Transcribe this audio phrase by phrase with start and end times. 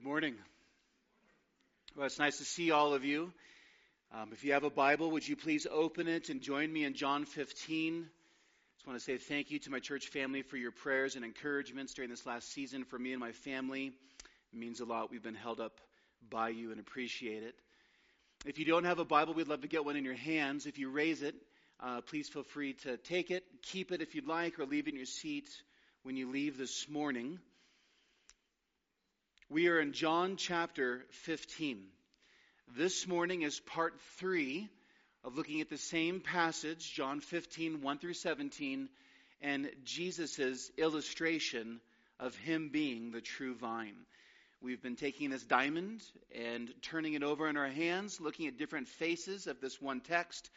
[0.00, 0.34] Good morning.
[1.94, 3.34] Well, it's nice to see all of you.
[4.14, 6.94] Um, if you have a Bible, would you please open it and join me in
[6.94, 7.96] John 15?
[7.96, 11.24] I just want to say thank you to my church family for your prayers and
[11.24, 13.92] encouragements during this last season for me and my family.
[14.54, 15.10] It means a lot.
[15.10, 15.82] We've been held up
[16.30, 17.54] by you and appreciate it.
[18.46, 20.64] If you don't have a Bible, we'd love to get one in your hands.
[20.64, 21.34] If you raise it,
[21.78, 24.92] uh, please feel free to take it, keep it if you'd like, or leave it
[24.92, 25.50] in your seat
[26.04, 27.38] when you leave this morning.
[29.52, 31.82] We are in John chapter 15.
[32.76, 34.68] This morning is part three
[35.24, 38.88] of looking at the same passage, John 15, 1 through 17,
[39.42, 41.80] and Jesus' illustration
[42.20, 43.96] of him being the true vine.
[44.62, 46.00] We've been taking this diamond
[46.32, 50.48] and turning it over in our hands, looking at different faces of this one text,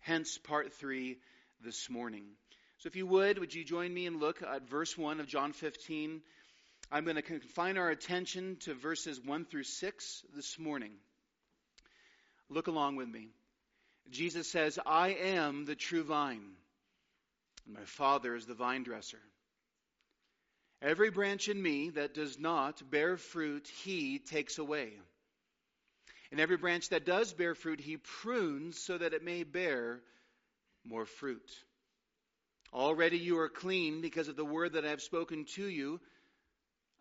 [0.00, 1.18] hence part three
[1.64, 2.24] this morning.
[2.78, 5.52] So if you would, would you join me and look at verse 1 of John
[5.52, 6.22] 15?
[6.94, 10.92] I'm going to confine our attention to verses 1 through 6 this morning.
[12.50, 13.28] Look along with me.
[14.10, 16.50] Jesus says, I am the true vine,
[17.64, 19.20] and my Father is the vine dresser.
[20.82, 24.90] Every branch in me that does not bear fruit, he takes away.
[26.30, 30.00] And every branch that does bear fruit, he prunes so that it may bear
[30.84, 31.50] more fruit.
[32.70, 35.98] Already you are clean because of the word that I have spoken to you.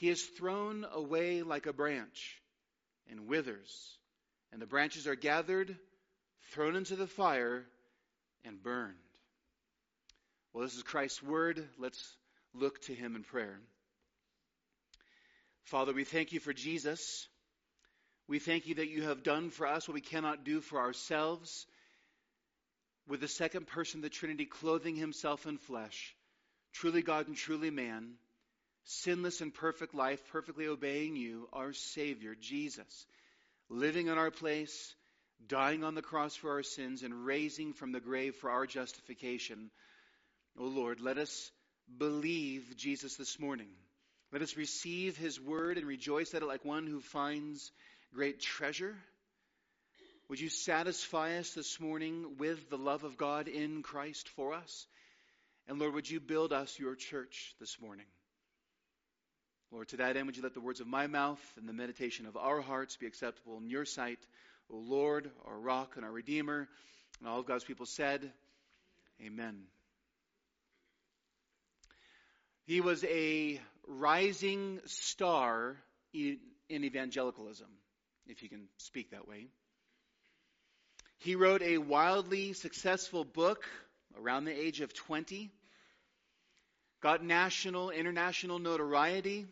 [0.00, 2.40] he is thrown away like a branch
[3.10, 3.98] and withers,
[4.50, 5.76] and the branches are gathered,
[6.52, 7.66] thrown into the fire,
[8.42, 8.94] and burned.
[10.54, 11.68] Well, this is Christ's word.
[11.78, 12.16] Let's
[12.54, 13.60] look to him in prayer.
[15.64, 17.28] Father, we thank you for Jesus.
[18.26, 21.66] We thank you that you have done for us what we cannot do for ourselves.
[23.06, 26.16] With the second person of the Trinity clothing himself in flesh,
[26.72, 28.14] truly God and truly man
[28.90, 33.06] sinless and perfect life, perfectly obeying you, our Savior, Jesus,
[33.68, 34.94] living in our place,
[35.46, 39.70] dying on the cross for our sins, and raising from the grave for our justification.
[40.58, 41.52] O oh Lord, let us
[41.98, 43.68] believe Jesus this morning.
[44.32, 47.70] Let us receive his word and rejoice at it like one who finds
[48.12, 48.96] great treasure.
[50.28, 54.86] Would you satisfy us this morning with the love of God in Christ for us?
[55.68, 58.06] And Lord, would you build us your church this morning?
[59.72, 62.26] Lord, to that end, would you let the words of my mouth and the meditation
[62.26, 64.18] of our hearts be acceptable in your sight,
[64.68, 66.68] O Lord, our rock and our redeemer.
[67.20, 68.32] And all of God's people said,
[69.24, 69.62] Amen.
[72.66, 75.76] He was a rising star
[76.12, 76.38] in
[76.68, 77.68] evangelicalism,
[78.26, 79.46] if you can speak that way.
[81.18, 83.64] He wrote a wildly successful book
[84.18, 85.48] around the age of 20,
[87.00, 89.46] got national, international notoriety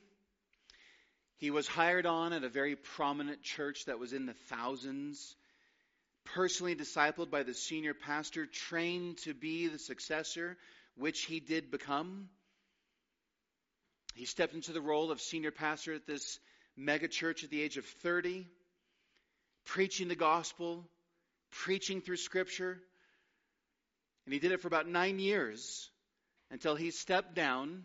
[1.38, 5.36] he was hired on at a very prominent church that was in the thousands,
[6.24, 10.56] personally discipled by the senior pastor, trained to be the successor,
[10.96, 12.28] which he did become.
[14.14, 16.40] He stepped into the role of senior pastor at this
[16.76, 18.48] mega church at the age of 30,
[19.64, 20.84] preaching the gospel,
[21.52, 22.80] preaching through scripture.
[24.24, 25.88] And he did it for about nine years
[26.50, 27.84] until he stepped down,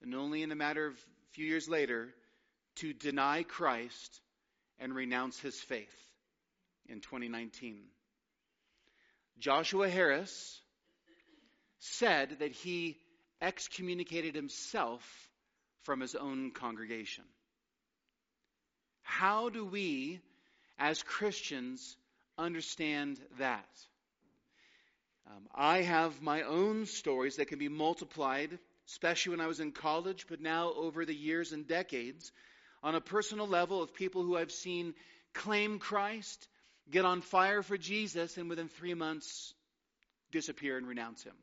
[0.00, 2.08] and only in a matter of a few years later
[2.78, 4.20] to deny Christ
[4.78, 5.94] and renounce his faith
[6.88, 7.82] in 2019.
[9.38, 10.60] Joshua Harris
[11.80, 12.96] said that he
[13.40, 15.02] excommunicated himself
[15.82, 17.24] from his own congregation.
[19.02, 20.20] How do we,
[20.78, 21.96] as Christians,
[22.36, 23.68] understand that?
[25.26, 28.58] Um, I have my own stories that can be multiplied,
[28.88, 32.32] especially when I was in college, but now over the years and decades
[32.82, 34.94] on a personal level of people who I've seen
[35.34, 36.48] claim Christ,
[36.90, 39.54] get on fire for Jesus, and within three months
[40.30, 41.34] disappear and renounce him.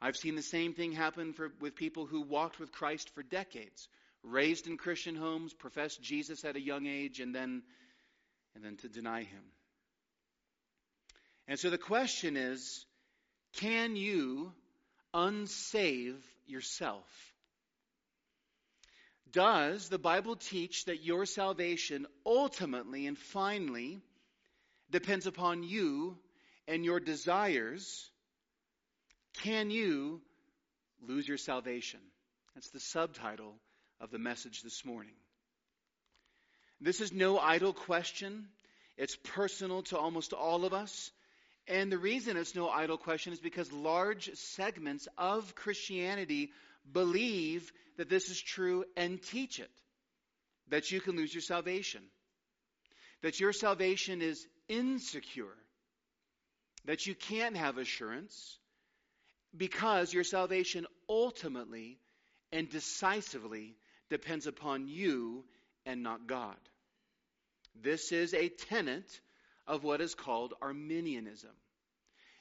[0.00, 3.88] I've seen the same thing happen for, with people who walked with Christ for decades,
[4.22, 7.62] raised in Christian homes, professed Jesus at a young age, and then,
[8.54, 9.44] and then to deny him.
[11.46, 12.84] And so the question is
[13.54, 14.52] can you
[15.14, 16.16] unsave
[16.46, 17.31] yourself?
[19.32, 24.02] Does the Bible teach that your salvation ultimately and finally
[24.90, 26.18] depends upon you
[26.68, 28.10] and your desires?
[29.42, 30.20] Can you
[31.00, 32.00] lose your salvation?
[32.54, 33.54] That's the subtitle
[34.00, 35.14] of the message this morning.
[36.80, 38.48] This is no idle question.
[38.98, 41.10] It's personal to almost all of us.
[41.68, 46.50] And the reason it's no idle question is because large segments of Christianity
[46.90, 49.70] believe that this is true and teach it.
[50.68, 52.02] That you can lose your salvation.
[53.22, 55.56] That your salvation is insecure.
[56.86, 58.58] That you can't have assurance
[59.56, 61.98] because your salvation ultimately
[62.50, 63.76] and decisively
[64.10, 65.44] depends upon you
[65.86, 66.56] and not God.
[67.80, 69.20] This is a tenet
[69.66, 71.50] of what is called Arminianism.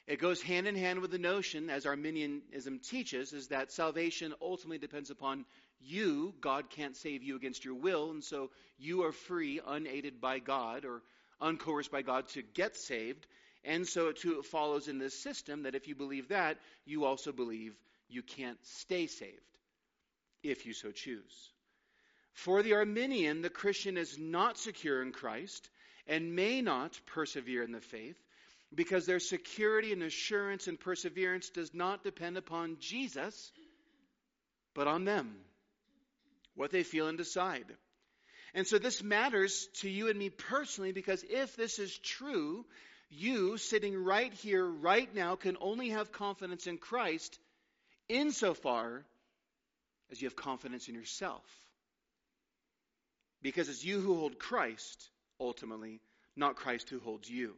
[0.07, 4.79] It goes hand in hand with the notion, as Arminianism teaches, is that salvation ultimately
[4.79, 5.45] depends upon
[5.79, 6.33] you.
[6.41, 10.85] God can't save you against your will, and so you are free, unaided by God
[10.85, 11.01] or
[11.41, 13.25] uncoerced by God, to get saved.
[13.63, 17.31] And so it too follows in this system that if you believe that, you also
[17.31, 17.75] believe
[18.09, 19.39] you can't stay saved,
[20.43, 21.51] if you so choose.
[22.33, 25.69] For the Arminian, the Christian is not secure in Christ
[26.07, 28.17] and may not persevere in the faith
[28.73, 33.51] because their security and assurance and perseverance does not depend upon Jesus,
[34.73, 35.35] but on them,
[36.55, 37.65] what they feel and decide.
[38.53, 42.65] And so this matters to you and me personally because if this is true,
[43.09, 47.37] you sitting right here, right now, can only have confidence in Christ
[48.07, 49.05] insofar
[50.11, 51.43] as you have confidence in yourself.
[53.41, 55.09] Because it's you who hold Christ,
[55.39, 55.99] ultimately,
[56.35, 57.55] not Christ who holds you.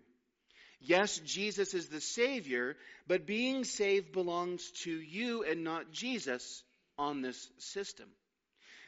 [0.85, 2.75] Yes, Jesus is the Savior,
[3.07, 6.61] but being saved belongs to you and not Jesus
[6.97, 8.09] on this system.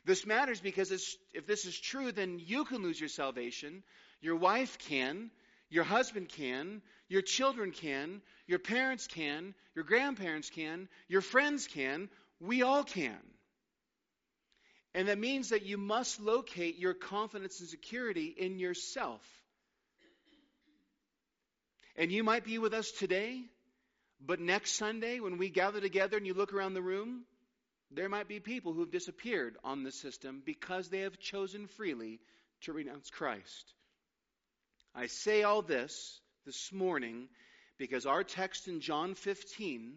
[0.04, 0.92] This matters because
[1.34, 3.82] if this is true, then you can lose your salvation.
[4.20, 5.32] Your wife can.
[5.70, 6.82] Your husband can.
[7.08, 8.22] Your children can.
[8.46, 9.56] Your parents can.
[9.74, 10.90] Your grandparents can.
[11.08, 12.10] Your friends can.
[12.42, 13.18] We all can.
[14.94, 19.22] And that means that you must locate your confidence and security in yourself.
[21.96, 23.42] And you might be with us today,
[24.20, 27.24] but next Sunday, when we gather together and you look around the room,
[27.92, 32.20] there might be people who have disappeared on the system because they have chosen freely
[32.62, 33.74] to renounce Christ.
[34.94, 37.28] I say all this this morning
[37.78, 39.94] because our text in John 15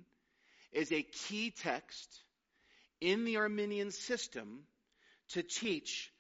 [0.73, 2.23] is a key text
[3.01, 4.61] in the Arminian system
[5.31, 6.13] to teach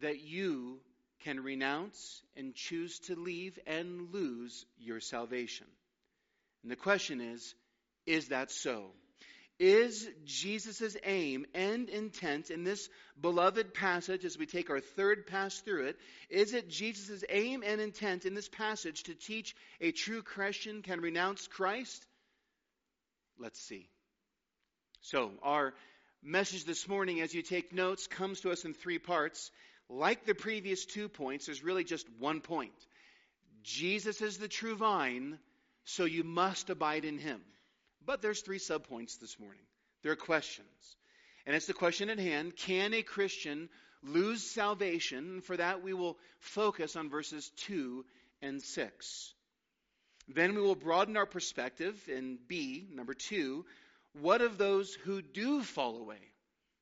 [0.00, 0.80] that you
[1.20, 5.66] can renounce and choose to leave and lose your salvation.
[6.62, 7.54] And the question is
[8.06, 8.86] is that so?
[9.58, 12.88] Is Jesus' aim and intent in this
[13.20, 15.98] beloved passage, as we take our third pass through it,
[16.30, 21.02] is it Jesus' aim and intent in this passage to teach a true Christian can
[21.02, 22.06] renounce Christ?
[23.38, 23.86] Let's see.
[25.02, 25.74] So, our
[26.22, 29.50] message this morning, as you take notes, comes to us in three parts.
[29.90, 32.72] Like the previous two points, there's really just one point.
[33.64, 35.38] Jesus is the true vine,
[35.84, 37.40] so you must abide in him.
[38.06, 39.60] But there's three subpoints this morning.
[40.02, 40.96] There are questions.
[41.44, 43.68] And it's the question at hand can a Christian
[44.04, 45.40] lose salvation?
[45.40, 48.04] For that, we will focus on verses 2
[48.42, 49.34] and 6.
[50.28, 53.64] Then we will broaden our perspective in B, number 2,
[54.20, 56.29] what of those who do fall away?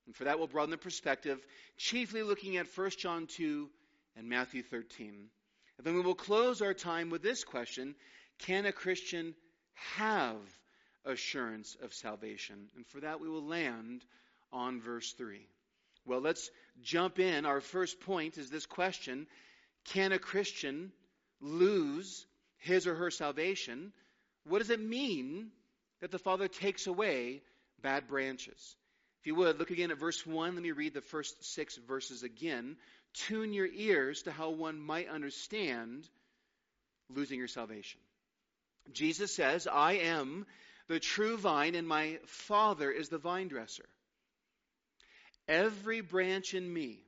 [0.09, 1.39] And for that, we'll broaden the perspective,
[1.77, 3.69] chiefly looking at 1 John 2
[4.17, 5.29] and Matthew 13.
[5.77, 7.95] And then we will close our time with this question
[8.39, 9.35] Can a Christian
[9.97, 10.37] have
[11.05, 12.71] assurance of salvation?
[12.75, 14.03] And for that, we will land
[14.51, 15.47] on verse 3.
[16.07, 16.51] Well, let's
[16.83, 17.45] jump in.
[17.45, 19.27] Our first point is this question
[19.85, 20.91] Can a Christian
[21.41, 23.93] lose his or her salvation?
[24.45, 25.51] What does it mean
[26.01, 27.43] that the Father takes away
[27.83, 28.77] bad branches.
[29.21, 30.55] If you would, look again at verse 1.
[30.55, 32.77] Let me read the first six verses again.
[33.15, 36.09] Tune your ears to how one might understand
[37.11, 38.01] losing your salvation.
[38.93, 40.47] Jesus says, I am
[40.89, 43.89] the true vine, and my Father is the vine dresser.
[45.47, 47.01] Every branch in me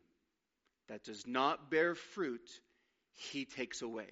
[0.89, 2.49] that does not bear fruit,
[3.15, 4.09] he takes away.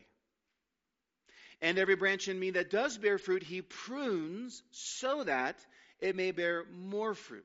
[1.61, 5.57] And every branch in me that does bear fruit, he prunes so that
[6.01, 7.45] it may bear more fruit.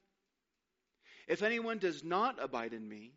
[1.27, 3.13] If anyone does not abide in me,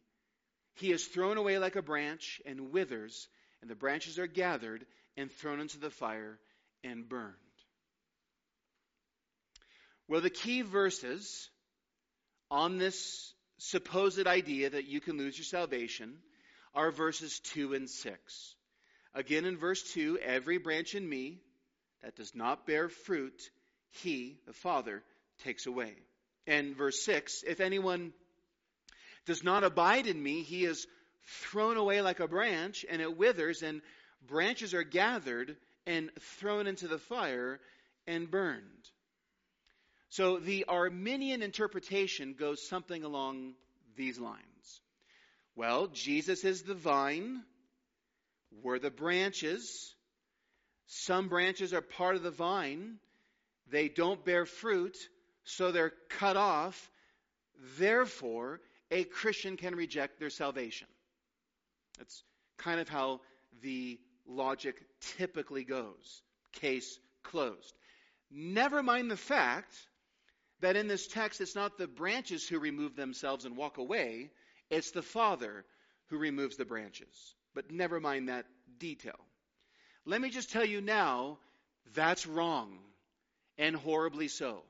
[0.75, 3.29] he is thrown away like a branch and withers,
[3.61, 4.85] and the branches are gathered
[5.17, 6.39] and thrown into the fire
[6.83, 7.35] and burned.
[10.09, 11.49] Well, the key verses
[12.51, 16.19] on this supposed idea that you can lose your salvation
[16.75, 18.55] are verses 2 and 6.
[19.15, 21.41] Again, in verse 2, every branch in me
[22.03, 23.51] that does not bear fruit,
[24.03, 25.03] he, the Father,
[25.45, 25.95] takes away.
[26.47, 28.13] And verse 6, if anyone
[29.27, 30.87] does not abide in me, he is
[31.27, 33.81] thrown away like a branch, and it withers, and
[34.27, 37.61] branches are gathered and thrown into the fire
[38.07, 38.91] and burned.
[40.11, 43.55] So the Arminian interpretation goes something along
[43.97, 44.81] these lines.
[45.57, 47.43] Well, Jesus is the vine,
[48.63, 49.95] we're the branches.
[50.87, 52.99] Some branches are part of the vine,
[53.71, 54.97] they don't bear fruit,
[55.45, 56.91] so they're cut off.
[57.79, 58.61] Therefore,
[58.91, 60.89] a Christian can reject their salvation.
[61.99, 62.23] That's
[62.59, 63.21] kind of how
[63.63, 64.83] the logic
[65.17, 66.23] typically goes.
[66.53, 67.75] Case closed.
[68.31, 69.75] Never mind the fact
[70.61, 74.31] that in this text it's not the branches who remove themselves and walk away,
[74.71, 75.65] it's the Father
[76.07, 77.35] who removes the branches.
[77.55, 78.47] But never mind that
[78.79, 79.19] detail.
[80.05, 81.39] Let me just tell you now
[81.95, 82.79] that's wrong,
[83.59, 84.63] and horribly so.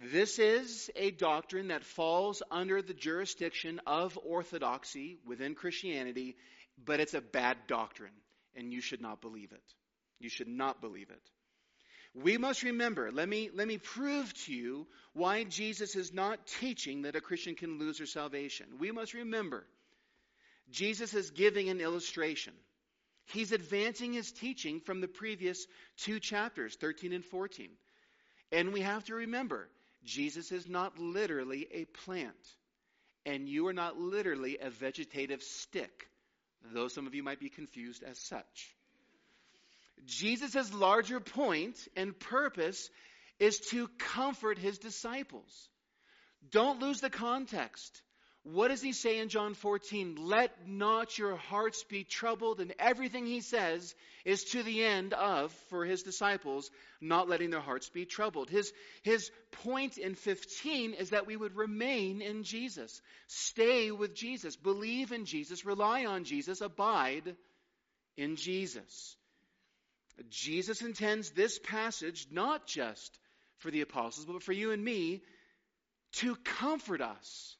[0.00, 6.36] This is a doctrine that falls under the jurisdiction of orthodoxy within Christianity,
[6.82, 8.12] but it's a bad doctrine,
[8.54, 9.74] and you should not believe it.
[10.20, 11.22] You should not believe it.
[12.14, 17.02] We must remember, let me, let me prove to you why Jesus is not teaching
[17.02, 18.66] that a Christian can lose their salvation.
[18.78, 19.66] We must remember,
[20.70, 22.54] Jesus is giving an illustration.
[23.26, 25.66] He's advancing his teaching from the previous
[25.98, 27.68] two chapters, 13 and 14.
[28.52, 29.68] And we have to remember,
[30.08, 32.34] Jesus is not literally a plant,
[33.26, 36.08] and you are not literally a vegetative stick,
[36.72, 38.74] though some of you might be confused as such.
[40.06, 42.88] Jesus' larger point and purpose
[43.38, 45.68] is to comfort his disciples.
[46.50, 48.00] Don't lose the context.
[48.52, 50.16] What does he say in John 14?
[50.18, 52.60] Let not your hearts be troubled.
[52.60, 57.60] And everything he says is to the end of, for his disciples, not letting their
[57.60, 58.48] hearts be troubled.
[58.48, 64.56] His, his point in 15 is that we would remain in Jesus, stay with Jesus,
[64.56, 67.36] believe in Jesus, rely on Jesus, abide
[68.16, 69.16] in Jesus.
[70.30, 73.18] Jesus intends this passage not just
[73.58, 75.20] for the apostles, but for you and me
[76.12, 77.57] to comfort us,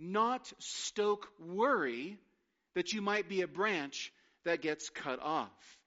[0.00, 2.18] not stoke worry
[2.74, 4.12] that you might be a branch
[4.44, 5.78] that gets cut off.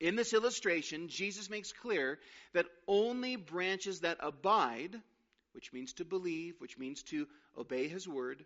[0.00, 2.18] In this illustration, Jesus makes clear
[2.54, 5.00] that only branches that abide,
[5.52, 8.44] which means to believe, which means to obey his word,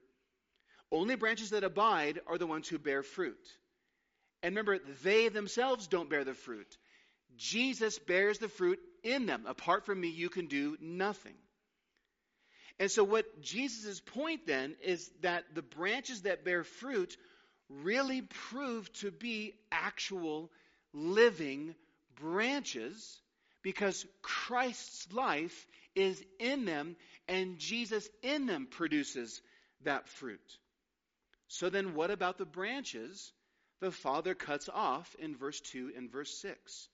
[0.93, 3.49] only branches that abide are the ones who bear fruit.
[4.43, 6.77] And remember, they themselves don't bear the fruit.
[7.37, 9.45] Jesus bears the fruit in them.
[9.47, 11.35] Apart from me, you can do nothing.
[12.79, 17.17] And so, what Jesus' point then is that the branches that bear fruit
[17.69, 20.51] really prove to be actual
[20.93, 21.75] living
[22.21, 23.21] branches
[23.63, 26.97] because Christ's life is in them
[27.29, 29.41] and Jesus in them produces
[29.85, 30.59] that fruit.
[31.49, 33.33] So, then what about the branches
[33.81, 36.89] the Father cuts off in verse 2 and verse 6.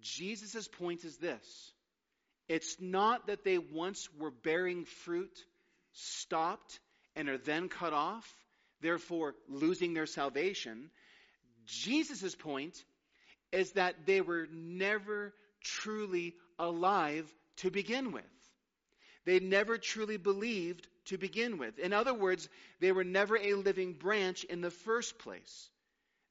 [0.00, 1.72] Jesus' point is this
[2.48, 5.36] it's not that they once were bearing fruit,
[5.92, 6.78] stopped,
[7.16, 8.28] and are then cut off,
[8.80, 10.90] therefore losing their salvation.
[11.66, 12.76] Jesus' point
[13.52, 15.32] is that they were never
[15.62, 18.24] truly alive to begin with.
[19.24, 21.78] They never truly believed to begin with.
[21.78, 22.48] In other words,
[22.80, 25.70] they were never a living branch in the first place.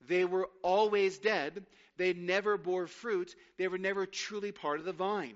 [0.07, 1.65] They were always dead.
[1.97, 3.33] They never bore fruit.
[3.57, 5.35] They were never truly part of the vine.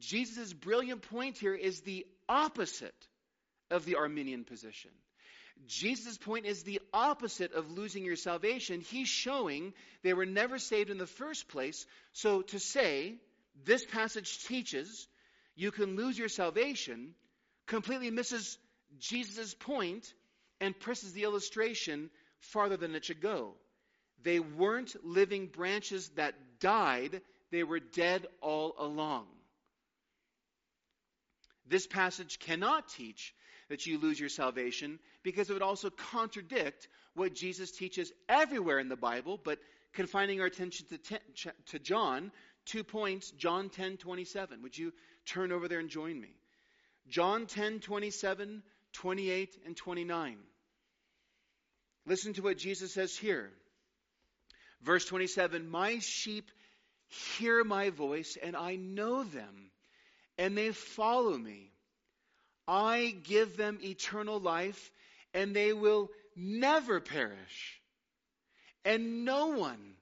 [0.00, 2.94] Jesus' brilliant point here is the opposite
[3.70, 4.90] of the Arminian position.
[5.66, 8.80] Jesus' point is the opposite of losing your salvation.
[8.80, 9.72] He's showing
[10.02, 11.86] they were never saved in the first place.
[12.12, 13.14] So to say,
[13.64, 15.08] this passage teaches
[15.54, 17.14] you can lose your salvation
[17.66, 18.58] completely misses
[18.98, 20.12] Jesus' point
[20.60, 23.54] and presses the illustration farther than it should go.
[24.22, 29.26] They weren't living branches that died, they were dead all along.
[31.68, 33.34] This passage cannot teach
[33.68, 38.88] that you lose your salvation because it would also contradict what Jesus teaches everywhere in
[38.88, 39.58] the Bible, but
[39.92, 41.18] confining our attention to, ten,
[41.66, 42.30] to John,
[42.66, 44.62] two points, John 10 27.
[44.62, 44.92] Would you
[45.24, 46.36] turn over there and join me?
[47.08, 50.36] John 10 27, 28, and 29.
[52.06, 53.50] Listen to what Jesus says here.
[54.82, 56.50] Verse 27 My sheep
[57.08, 59.70] hear my voice, and I know them,
[60.38, 61.70] and they follow me.
[62.68, 64.90] I give them eternal life,
[65.32, 67.80] and they will never perish.
[68.84, 69.94] And no one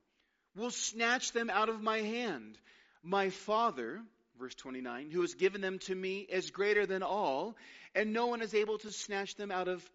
[0.57, 2.59] will snatch them out of my hand.
[3.03, 4.01] My Father,
[4.39, 7.57] verse 29, who has given them to me is greater than all,
[7.95, 9.89] and no one is able to snatch them out of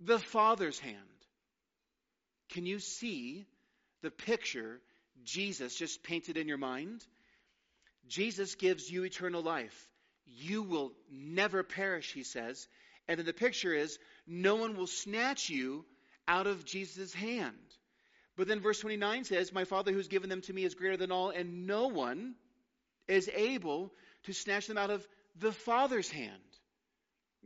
[0.00, 0.96] the Father's hand.
[2.50, 3.46] Can you see
[4.02, 4.80] the picture
[5.24, 7.04] Jesus just painted in your mind?
[8.08, 9.88] Jesus gives you eternal life.
[10.26, 12.68] You will never perish, he says.
[13.08, 15.84] And then the picture is no one will snatch you
[16.26, 17.56] out of Jesus' hand.
[18.36, 21.12] But then verse 29 says, My Father who's given them to me is greater than
[21.12, 22.34] all, and no one
[23.08, 23.92] is able
[24.24, 25.06] to snatch them out of
[25.38, 26.32] the Father's hand.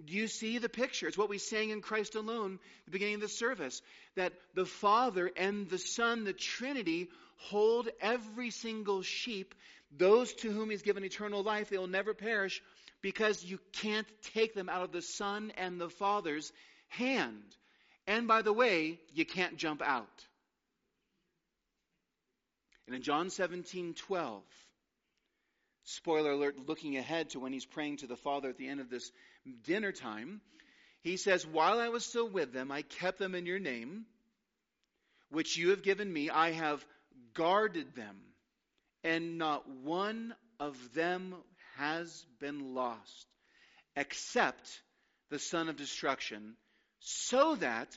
[0.02, 1.09] Do you see the picture?
[1.09, 3.83] It's what we sang in Christ alone, the beginning of the service,
[4.17, 9.55] that the Father and the Son, the Trinity, hold every single sheep
[9.90, 12.62] those to whom he's given eternal life, they will never perish
[13.02, 16.52] because you can't take them out of the Son and the Father's
[16.88, 17.42] hand.
[18.06, 20.26] And by the way, you can't jump out.
[22.87, 24.42] And in John 17 12,
[25.85, 28.90] spoiler alert, looking ahead to when he's praying to the Father at the end of
[28.90, 29.11] this
[29.64, 30.40] dinner time,
[31.02, 34.06] he says, While I was still with them, I kept them in your name,
[35.30, 36.30] which you have given me.
[36.30, 36.85] I have
[37.35, 38.16] guarded them
[39.04, 41.35] and not one of them
[41.77, 43.27] has been lost,
[43.96, 44.83] except
[45.31, 46.57] the son of destruction,
[47.01, 47.88] so that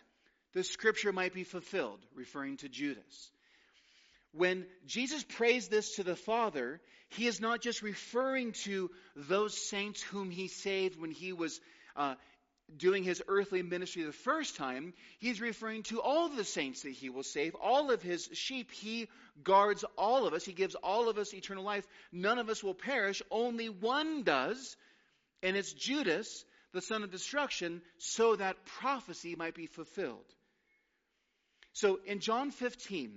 [0.53, 3.31] the scripture might be fulfilled, referring to Judas.
[4.31, 10.01] When Jesus prays this to the Father, he is not just referring to those saints
[10.01, 11.59] whom he saved when he was
[11.95, 12.15] uh,
[12.77, 17.09] doing his earthly ministry the first time, he's referring to all the saints that he
[17.09, 18.71] will save, all of his sheep.
[18.71, 19.09] He
[19.43, 20.45] guards all of us.
[20.45, 21.87] He gives all of us eternal life.
[22.11, 23.21] None of us will perish.
[23.29, 24.75] Only one does,
[25.41, 30.25] and it's Judas, the son of destruction, so that prophecy might be fulfilled.
[31.73, 33.11] So in John 15,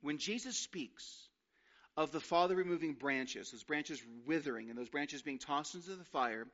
[0.00, 1.28] when Jesus speaks
[1.96, 6.04] of the Father removing branches, those branches withering and those branches being tossed into the
[6.04, 6.46] fire,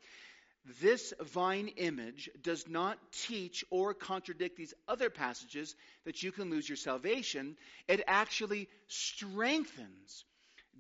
[0.81, 5.75] this vine image does not teach or contradict these other passages
[6.05, 7.57] that you can lose your salvation.
[7.87, 10.25] It actually strengthens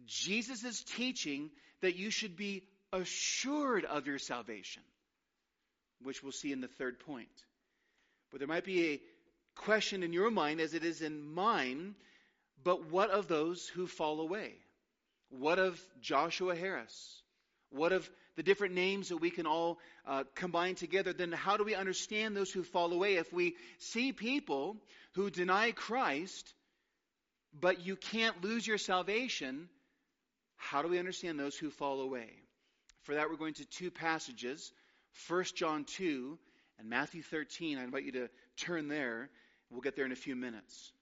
[0.06, 1.50] Jesus' teaching
[1.82, 4.82] that you should be assured of your salvation,
[6.02, 7.28] which we'll see in the third point.
[8.30, 9.00] But there might be a
[9.54, 11.94] question in your mind, as it is in mine,
[12.62, 14.54] but what of those who fall away?
[15.30, 17.22] What of Joshua Harris?
[17.70, 21.64] What of the different names that we can all uh, combine together, then how do
[21.64, 23.16] we understand those who fall away?
[23.16, 24.76] If we see people
[25.14, 26.54] who deny Christ,
[27.58, 29.68] but you can't lose your salvation,
[30.56, 32.28] how do we understand those who fall away?
[33.04, 34.72] For that, we're going to two passages
[35.28, 36.38] 1 John 2
[36.78, 37.78] and Matthew 13.
[37.78, 39.30] I invite you to turn there.
[39.70, 40.92] We'll get there in a few minutes.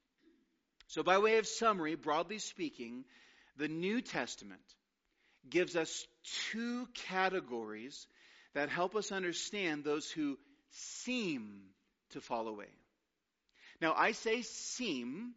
[0.86, 3.04] So, by way of summary, broadly speaking,
[3.56, 4.60] the New Testament
[5.48, 6.06] gives us
[6.50, 8.06] two categories
[8.54, 10.38] that help us understand those who
[10.70, 11.60] seem
[12.10, 12.68] to fall away.
[13.80, 15.34] Now, I say seem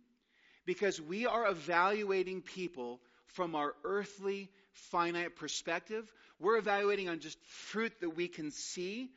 [0.66, 6.12] because we are evaluating people from our earthly, finite perspective.
[6.40, 9.10] We're evaluating on just fruit that we can see.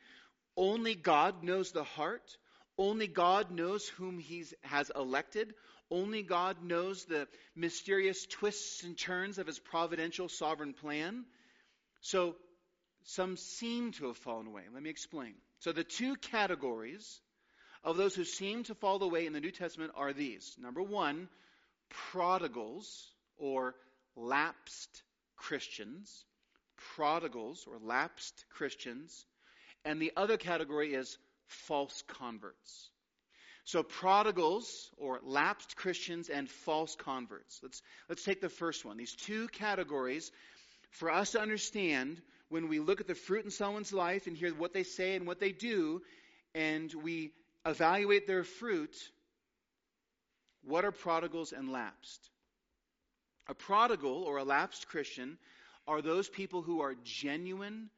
[0.57, 2.37] Only God knows the heart.
[2.77, 5.53] Only God knows whom He has elected.
[5.91, 11.25] Only God knows the mysterious twists and turns of his providential sovereign plan.
[11.99, 12.35] So
[13.03, 14.63] some seem to have fallen away.
[14.73, 15.33] Let me explain.
[15.59, 17.19] So the two categories
[17.83, 20.55] of those who seem to fall away in the New Testament are these.
[20.59, 21.27] Number one,
[21.89, 23.75] prodigals or
[24.15, 25.03] lapsed
[25.35, 26.25] Christians.
[26.95, 29.25] Prodigals or lapsed Christians.
[29.83, 32.89] And the other category is false converts.
[33.63, 37.59] So prodigals or lapsed Christians and false converts.
[37.61, 38.97] Let's, let's take the first one.
[38.97, 40.31] These two categories
[40.91, 44.53] for us to understand when we look at the fruit in someone's life and hear
[44.53, 46.01] what they say and what they do,
[46.53, 47.31] and we
[47.65, 48.95] evaluate their fruit,
[50.63, 52.29] what are prodigals and lapsed?
[53.47, 55.37] A prodigal or a lapsed Christian
[55.87, 57.89] are those people who are genuine,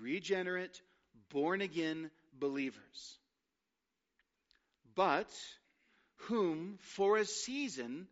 [0.00, 0.80] regenerate,
[1.30, 3.18] born again believers,
[4.94, 5.28] but
[6.28, 8.06] whom for a season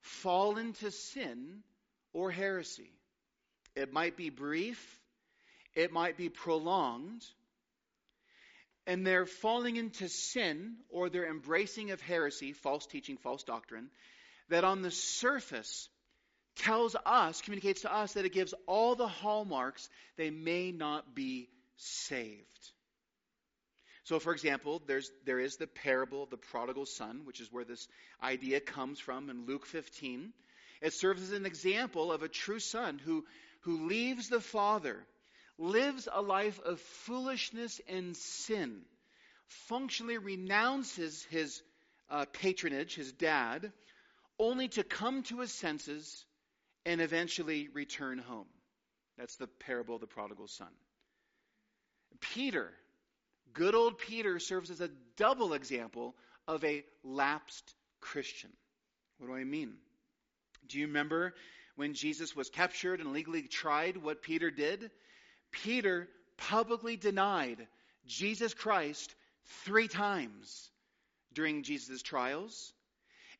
[0.00, 1.62] fall into sin
[2.12, 2.90] or heresy.
[3.74, 5.00] It might be brief,
[5.74, 7.24] it might be prolonged,
[8.86, 13.90] and they're falling into sin or they're embracing of heresy, false teaching, false doctrine,
[14.48, 15.88] that on the surface
[16.56, 21.48] tells us, communicates to us that it gives all the hallmarks they may not be
[21.76, 22.72] saved.
[24.04, 27.64] So, for example, there's, there is the parable of the prodigal son, which is where
[27.64, 27.86] this
[28.22, 30.32] idea comes from in Luke 15.
[30.80, 33.24] It serves as an example of a true son who,
[33.60, 35.06] who leaves the father,
[35.58, 38.80] lives a life of foolishness and sin,
[39.68, 41.62] functionally renounces his
[42.08, 43.70] uh, patronage, his dad,
[44.38, 46.24] only to come to his senses
[46.86, 48.46] and eventually return home.
[49.18, 50.70] That's the parable of the prodigal son.
[52.20, 52.72] Peter,
[53.52, 56.14] good old Peter, serves as a double example
[56.46, 58.50] of a lapsed Christian.
[59.18, 59.74] What do I mean?
[60.66, 61.34] Do you remember
[61.76, 64.90] when Jesus was captured and legally tried what Peter did?
[65.50, 67.66] Peter publicly denied
[68.06, 69.14] Jesus Christ
[69.64, 70.70] three times
[71.32, 72.72] during Jesus' trials.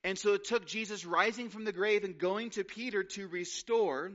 [0.03, 4.13] And so it took Jesus rising from the grave and going to Peter to restore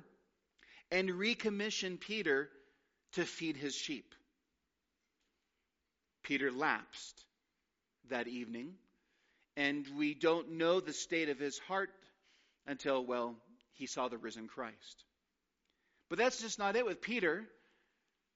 [0.91, 2.49] and recommission Peter
[3.13, 4.13] to feed his sheep.
[6.25, 7.23] Peter lapsed
[8.09, 8.73] that evening,
[9.55, 11.91] and we don't know the state of his heart
[12.65, 13.35] until, well,
[13.73, 15.03] he saw the risen Christ.
[16.09, 17.45] But that's just not it with Peter.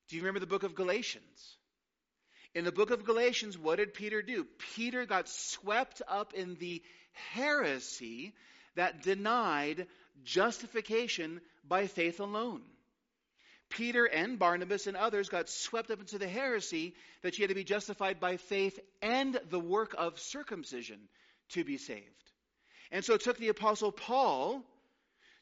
[0.07, 1.57] Do you remember the book of Galatians?
[2.53, 4.45] In the book of Galatians, what did Peter do?
[4.75, 6.83] Peter got swept up in the
[7.33, 8.33] heresy
[8.75, 9.87] that denied
[10.23, 12.61] justification by faith alone.
[13.69, 17.55] Peter and Barnabas and others got swept up into the heresy that you had to
[17.55, 20.99] be justified by faith and the work of circumcision
[21.49, 22.03] to be saved.
[22.91, 24.63] And so it took the Apostle Paul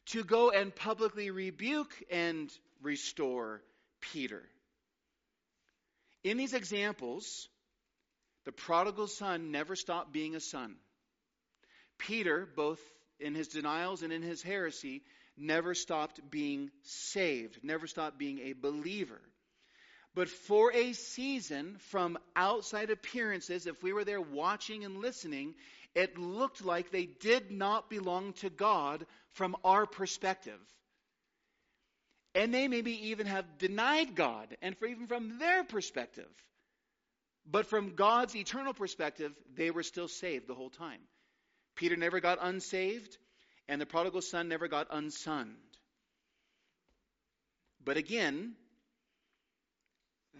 [0.06, 2.50] to go and publicly rebuke and
[2.82, 3.62] restore
[4.00, 4.42] Peter.
[6.24, 7.48] In these examples,
[8.44, 10.76] the prodigal son never stopped being a son.
[11.98, 12.80] Peter, both
[13.18, 15.02] in his denials and in his heresy,
[15.38, 19.20] never stopped being saved, never stopped being a believer.
[20.14, 25.54] But for a season, from outside appearances, if we were there watching and listening,
[25.94, 30.60] it looked like they did not belong to God from our perspective.
[32.34, 36.30] And they maybe even have denied God, and for even from their perspective.
[37.50, 41.00] But from God's eternal perspective, they were still saved the whole time.
[41.76, 43.16] Peter never got unsaved,
[43.68, 45.56] and the prodigal son never got unsunned.
[47.84, 48.54] But again,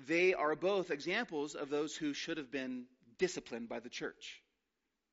[0.06, 2.84] they are both examples of those who should have been
[3.18, 4.42] disciplined by the church.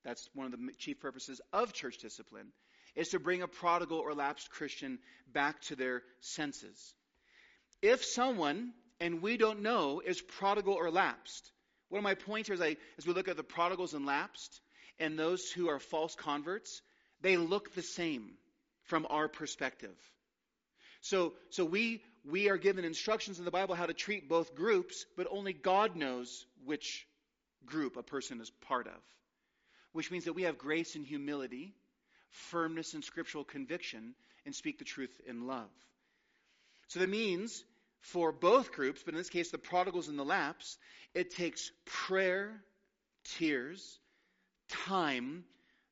[0.04, 2.52] That's one of the chief purposes of church discipline,
[2.96, 5.00] is to bring a prodigal or lapsed Christian
[5.32, 6.94] back to their senses.
[7.82, 11.52] If someone, and we don't know, is prodigal or lapsed,
[11.90, 12.16] one of my
[12.52, 14.62] as, I, as we look at the prodigals and lapsed,
[15.00, 16.82] and those who are false converts,
[17.26, 18.30] they look the same
[18.84, 19.98] from our perspective.
[21.02, 25.08] So, so we, we are given instructions in the Bible how to treat both groups,
[25.18, 27.08] but only God knows which
[27.66, 29.02] group a person is part of.
[29.92, 31.74] Which means that we have grace and humility,
[32.30, 34.14] firmness and scriptural conviction,
[34.46, 35.72] and speak the truth in love.
[36.90, 37.64] So that means
[38.02, 40.78] for both groups, but in this case the prodigals and the lapse,
[41.16, 42.52] it takes prayer,
[43.24, 43.98] tears,
[44.70, 45.44] time,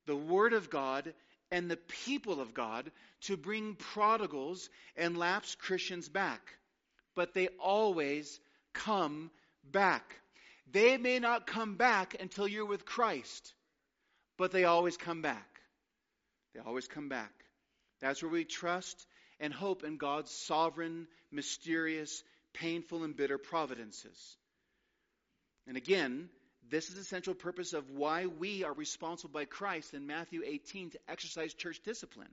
[0.06, 1.12] the Word of God,
[1.50, 2.90] and the people of God
[3.22, 6.56] to bring prodigals and lapsed Christians back.
[7.14, 8.40] But they always
[8.72, 9.30] come
[9.70, 10.16] back.
[10.70, 13.54] They may not come back until you're with Christ,
[14.36, 15.60] but they always come back.
[16.54, 17.32] They always come back.
[18.00, 19.06] That's where we trust
[19.40, 24.36] and hope in God's sovereign, mysterious, painful, and bitter providences.
[25.66, 26.28] And again,
[26.70, 30.90] this is the central purpose of why we are responsible by Christ in Matthew 18
[30.90, 32.30] to exercise church discipline.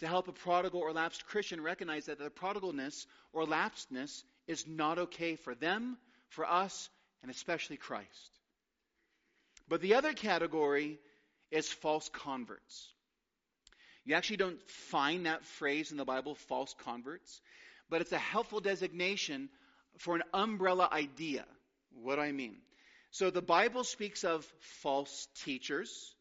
[0.00, 4.98] To help a prodigal or lapsed Christian recognize that their prodigalness or lapsedness is not
[4.98, 5.98] okay for them,
[6.30, 6.88] for us,
[7.22, 8.38] and especially Christ.
[9.68, 10.98] But the other category
[11.50, 12.88] is false converts.
[14.04, 17.40] You actually don't find that phrase in the Bible, false converts,
[17.88, 19.50] but it's a helpful designation
[19.98, 21.44] for an umbrella idea.
[21.92, 22.56] What do I mean?
[23.10, 26.14] So the Bible speaks of false teachers,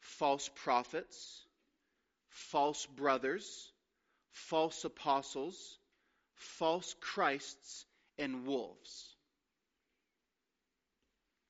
[0.00, 1.42] false prophets,
[2.28, 3.70] false brothers,
[4.32, 5.78] false apostles,
[6.34, 7.86] false Christs,
[8.18, 9.16] and wolves.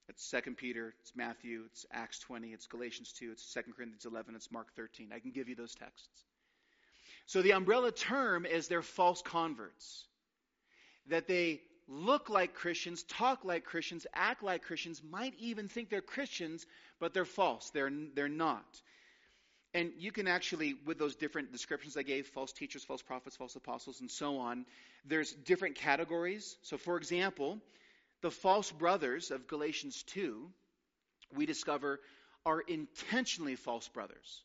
[0.08, 4.36] It's 2 Peter, it's Matthew, it's Acts 20, it's Galatians 2, it's 2 Corinthians 11,
[4.36, 5.10] it's Mark 13.
[5.12, 6.24] I can give you those texts.
[7.26, 10.06] So the umbrella term is they're false converts.
[11.08, 16.00] That they look like Christians, talk like Christians, act like Christians, might even think they're
[16.00, 16.66] Christians,
[16.98, 17.70] but they're false.
[17.70, 18.64] They're, they're not.
[19.74, 23.56] And you can actually, with those different descriptions I gave, false teachers, false prophets, false
[23.56, 24.64] apostles, and so on,
[25.04, 26.56] there's different categories.
[26.62, 27.58] So, for example,
[28.22, 30.48] the false brothers of Galatians 2,
[31.34, 32.00] we discover,
[32.44, 34.42] are intentionally false brothers.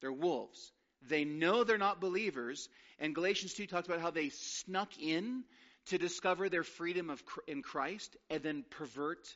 [0.00, 0.72] They're wolves.
[1.08, 2.68] They know they're not believers.
[2.98, 5.44] And Galatians 2 talks about how they snuck in
[5.86, 9.28] to discover their freedom of, in Christ and then pervert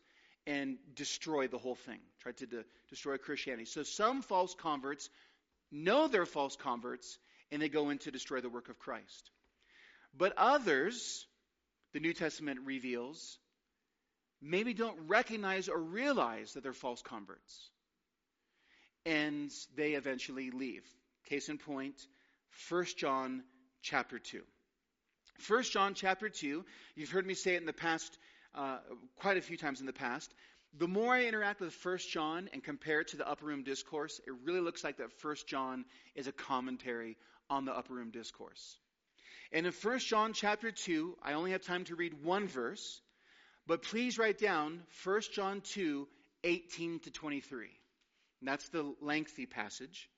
[0.47, 3.65] and destroy the whole thing, tried to de- destroy Christianity.
[3.65, 5.11] So some false converts
[5.73, 7.19] know they're false converts,
[7.51, 9.31] and they go in to destroy the work of Christ.
[10.17, 11.27] But others,
[11.93, 13.39] the New Testament reveals,
[14.41, 17.71] maybe don't recognize or realize that they're false converts.
[19.05, 20.85] And they eventually leave.
[21.29, 21.95] Case in point,
[22.69, 23.43] 1 John
[23.83, 24.43] chapter 2.
[25.49, 28.18] 1 John chapter 2, you've heard me say it in the past,
[28.55, 28.79] uh,
[29.18, 30.33] quite a few times in the past,
[30.79, 34.20] the more I interact with 1 John and compare it to the upper room discourse,
[34.27, 37.16] it really looks like that 1 John is a commentary
[37.49, 38.77] on the upper room discourse.
[39.53, 43.01] And in 1 John chapter 2, I only have time to read one verse,
[43.66, 46.09] but please write down 1 John 2,
[46.44, 47.68] 18 to 23.
[48.40, 50.11] And that's the lengthy passage.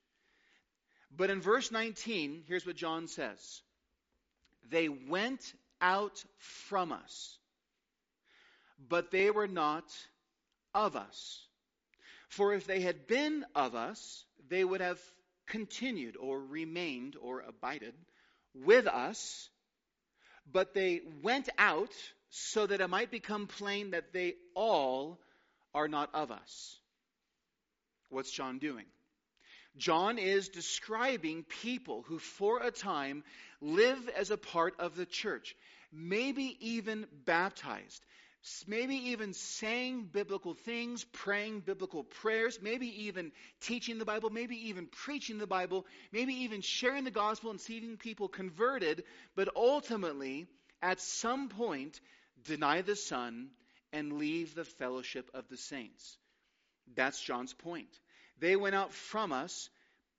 [1.15, 3.63] But in verse 19, here's what John says
[4.71, 7.39] They went out from us,
[8.89, 9.85] but they were not
[10.75, 11.47] of us.
[12.29, 15.01] For if they had been of us, they would have
[15.47, 17.95] continued or remained or abided
[18.55, 19.49] with us,
[20.51, 21.93] but they went out
[22.31, 25.19] so that it might become plain that they all
[25.75, 26.79] are not of us.
[28.11, 28.87] What's John doing?
[29.77, 33.23] John is describing people who, for a time,
[33.61, 35.55] live as a part of the church,
[35.93, 38.05] maybe even baptized,
[38.67, 44.87] maybe even saying biblical things, praying biblical prayers, maybe even teaching the Bible, maybe even
[44.87, 49.05] preaching the Bible, maybe even sharing the gospel and seeing people converted,
[49.37, 50.47] but ultimately,
[50.83, 52.01] at some point,
[52.45, 53.51] deny the Son
[53.93, 56.19] and leave the fellowship of the saints.
[56.95, 57.89] That's John's point.
[58.41, 59.71] They went out from us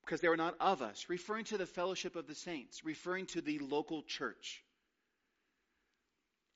[0.05, 3.41] because they were not of us, referring to the fellowship of the saints, referring to
[3.41, 4.63] the local church.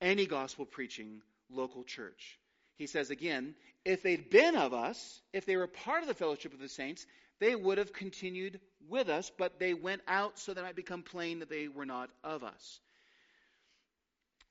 [0.02, 2.40] Any gospel preaching local church.
[2.76, 6.54] He says again, if they'd been of us, if they were part of the fellowship
[6.54, 7.06] of the saints,
[7.40, 11.04] they would have continued with us, but they went out so that it might become
[11.04, 12.80] plain that they were not of us.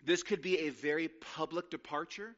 [0.05, 2.35] This could be a very public departure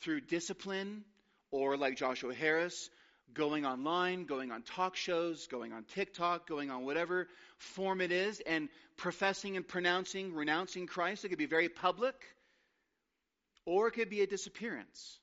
[0.00, 1.04] through discipline,
[1.50, 2.90] or like Joshua Harris,
[3.34, 8.40] going online, going on talk shows, going on TikTok, going on whatever form it is,
[8.40, 11.24] and professing and pronouncing, renouncing Christ.
[11.24, 12.14] It could be very public
[13.68, 15.18] or it could be a disappearance.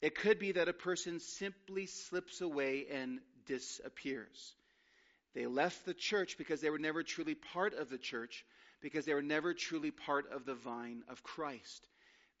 [0.00, 4.54] It could be that a person simply slips away and disappears.
[5.34, 8.44] They left the church because they were never truly part of the church,
[8.80, 11.86] because they were never truly part of the vine of Christ.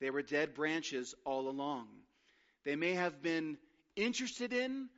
[0.00, 1.86] They were dead branches all along.
[2.64, 3.58] They may have been
[3.96, 4.88] interested in,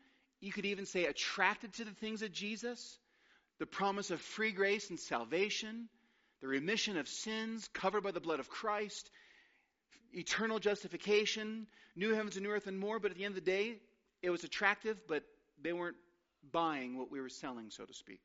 [0.41, 2.99] you could even say attracted to the things of Jesus,
[3.59, 5.89] the promise of free grace and salvation,
[6.41, 9.11] the remission of sins covered by the blood of Christ,
[10.13, 13.51] eternal justification, new heavens and new earth and more, but at the end of the
[13.51, 13.77] day,
[14.23, 15.23] it was attractive, but
[15.63, 15.97] they weren't
[16.53, 18.21] buying what we were selling, so to speak.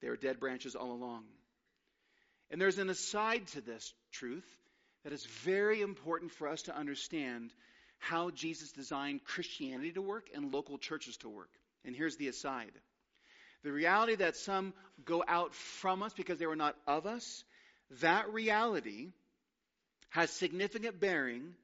[0.00, 1.24] They were dead branches all along.
[2.50, 4.46] And there's an aside to this truth
[5.02, 7.52] that is very important for us to understand
[8.04, 11.50] how Jesus designed Christianity to work and local churches to work.
[11.84, 12.72] And here's the aside
[13.62, 14.74] the reality that some
[15.06, 17.44] go out from us because they were not of us,
[18.02, 19.08] that reality
[20.10, 21.54] has significant bearing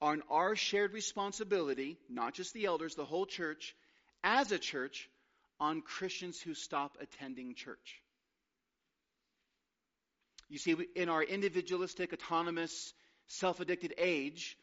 [0.00, 3.74] on our shared responsibility, not just the elders, the whole church,
[4.22, 5.08] as a church,
[5.60, 8.00] on Christians who stop attending church.
[10.48, 12.94] You see, in our individualistic, autonomous,
[13.26, 14.56] self addicted age,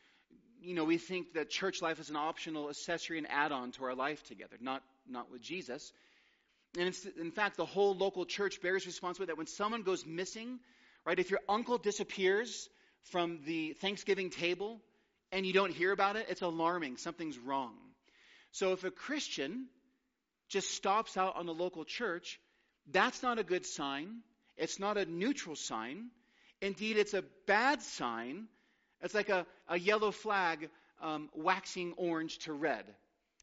[0.65, 3.85] you know, we think that church life is an optional accessory and add on to
[3.85, 5.91] our life together, not, not with Jesus.
[6.77, 10.59] And in fact, the whole local church bears responsibility that when someone goes missing,
[11.05, 12.69] right, if your uncle disappears,
[13.05, 14.81] from the Thanksgiving table
[15.31, 16.97] and you don't hear about it, it's alarming.
[16.97, 17.75] Something's wrong.
[18.51, 19.67] So if a Christian
[20.49, 22.39] just stops out on the local church,
[22.91, 24.21] that's not a good sign.
[24.57, 26.09] It's not a neutral sign.
[26.61, 28.47] Indeed, it's a bad sign.
[29.05, 30.67] It's like a, a yellow flag
[30.99, 32.85] um, waxing orange to red,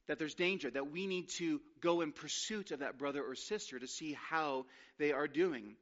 [0.09, 3.79] that there's danger, that we need to go in pursuit of that brother or sister
[3.79, 4.67] to see how
[4.99, 5.77] they are doing.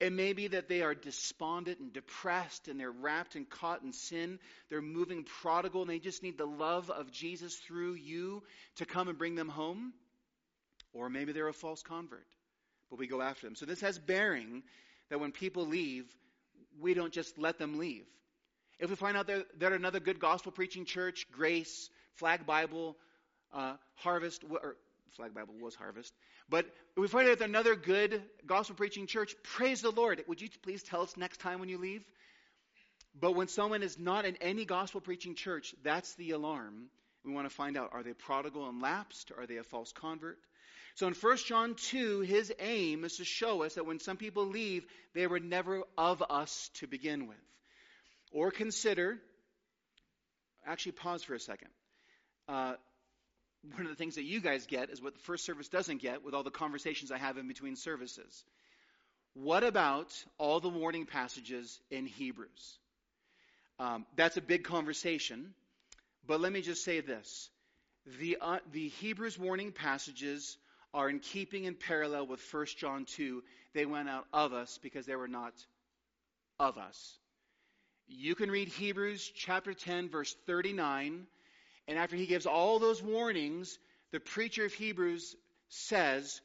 [0.00, 3.92] It may be that they are despondent and depressed and they're wrapped and caught in
[3.92, 4.38] sin.
[4.70, 8.42] They're moving prodigal and they just need the love of Jesus through you
[8.76, 9.92] to come and bring them home.
[10.94, 12.26] Or maybe they're a false convert,
[12.88, 13.54] but we go after them.
[13.54, 14.62] So this has bearing
[15.10, 16.06] that when people leave,
[16.80, 18.06] we don't just let them leave.
[18.78, 22.96] If we find out that they're another good gospel preaching church, Grace, Flag Bible,
[23.52, 24.76] uh, Harvest, or
[25.12, 26.12] Flag Bible was Harvest,
[26.48, 30.22] but if we find out that another good gospel preaching church, praise the Lord.
[30.28, 32.04] Would you please tell us next time when you leave?
[33.18, 36.90] But when someone is not in any gospel preaching church, that's the alarm.
[37.24, 39.32] We want to find out are they prodigal and lapsed?
[39.36, 40.38] Are they a false convert?
[40.96, 44.46] So in 1 John 2, his aim is to show us that when some people
[44.46, 47.36] leave, they were never of us to begin with.
[48.36, 49.16] Or consider,
[50.66, 51.70] actually, pause for a second.
[52.46, 52.74] Uh,
[53.72, 56.22] one of the things that you guys get is what the first service doesn't get
[56.22, 58.44] with all the conversations I have in between services.
[59.32, 62.78] What about all the warning passages in Hebrews?
[63.78, 65.54] Um, that's a big conversation,
[66.26, 67.48] but let me just say this.
[68.20, 70.58] The, uh, the Hebrews warning passages
[70.92, 73.42] are in keeping and parallel with 1 John 2.
[73.72, 75.54] They went out of us because they were not
[76.60, 77.18] of us.
[78.08, 81.26] You can read Hebrews chapter 10, verse 39
[81.88, 83.78] and after he gives all those warnings,
[84.10, 85.36] the preacher of Hebrews
[85.68, 86.40] says,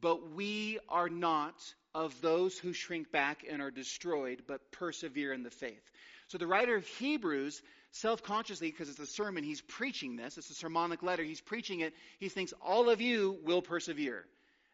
[0.00, 1.54] But we are not
[1.94, 5.82] of those who shrink back and are destroyed, but persevere in the faith.
[6.28, 10.50] So the writer of Hebrews, self consciously, because it's a sermon, he's preaching this, it's
[10.50, 14.24] a sermonic letter, he's preaching it, he thinks all of you will persevere.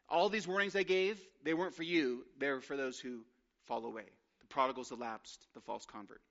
[0.08, 3.20] All these warnings I gave, they weren't for you, they were for those who
[3.66, 4.04] fall away
[4.40, 6.22] the prodigals, the lapsed, the false convert.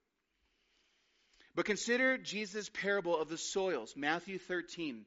[1.58, 5.04] But consider Jesus' parable of the soils, Matthew 13.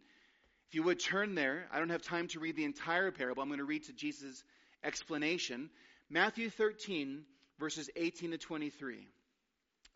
[0.68, 3.42] If you would turn there, I don't have time to read the entire parable.
[3.42, 4.44] I'm going to read to Jesus'
[4.84, 5.70] explanation.
[6.10, 7.24] Matthew 13,
[7.58, 9.08] verses 18 to 23.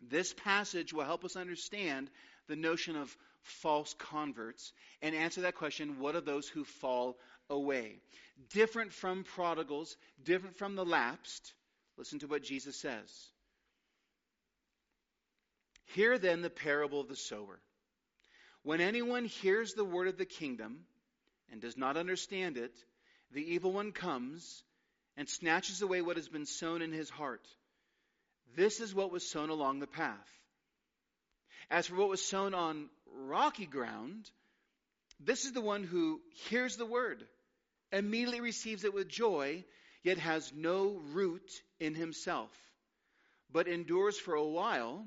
[0.00, 2.08] This passage will help us understand
[2.48, 7.18] the notion of false converts and answer that question what are those who fall
[7.50, 7.98] away?
[8.48, 11.52] Different from prodigals, different from the lapsed.
[11.98, 13.28] Listen to what Jesus says.
[15.94, 17.60] Hear then the parable of the sower.
[18.62, 20.84] When anyone hears the word of the kingdom
[21.50, 22.74] and does not understand it,
[23.32, 24.62] the evil one comes
[25.16, 27.46] and snatches away what has been sown in his heart.
[28.56, 30.40] This is what was sown along the path.
[31.70, 34.30] As for what was sown on rocky ground,
[35.20, 37.24] this is the one who hears the word,
[37.92, 39.64] immediately receives it with joy,
[40.02, 42.50] yet has no root in himself,
[43.50, 45.06] but endures for a while.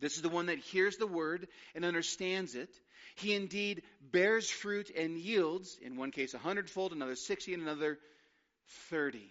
[0.00, 2.70] this is the one that hears the word and understands it.
[3.16, 7.98] He indeed bears fruit and yields, in one case a hundredfold, another sixty, and another
[8.90, 9.30] thirty.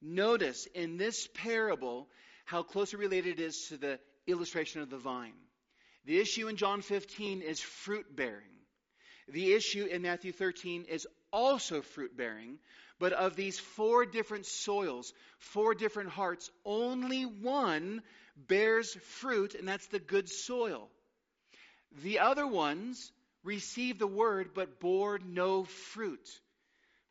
[0.00, 2.08] Notice in this parable
[2.44, 5.32] how closely related it is to the illustration of the vine.
[6.04, 8.42] The issue in John 15 is fruit bearing.
[9.28, 12.58] The issue in Matthew 13 is also fruit bearing,
[12.98, 18.02] but of these four different soils, four different hearts, only one
[18.36, 20.88] bears fruit, and that's the good soil.
[22.02, 23.12] The other ones
[23.44, 26.28] received the word but bore no fruit.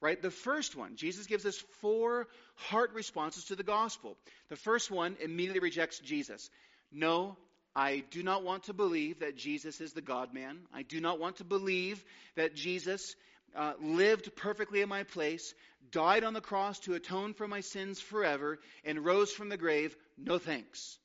[0.01, 0.21] Right?
[0.21, 4.17] The first one, Jesus gives us four heart responses to the gospel.
[4.49, 6.49] The first one immediately rejects Jesus.
[6.91, 7.37] No,
[7.73, 10.59] I do not want to believe that Jesus is the God man.
[10.73, 12.03] I do not want to believe
[12.35, 13.15] that Jesus
[13.55, 15.53] uh, lived perfectly in my place,
[15.91, 19.95] died on the cross to atone for my sins forever, and rose from the grave.
[20.17, 20.97] No thanks.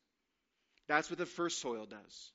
[0.88, 2.32] That's what the first soil does.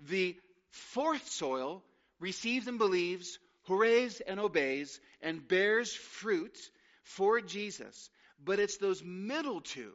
[0.00, 0.36] The
[0.70, 1.82] fourth soil
[2.20, 6.56] receives and believes, hoorays and obeys, and bears fruit
[7.02, 8.10] for Jesus.
[8.44, 9.92] But it's those middle two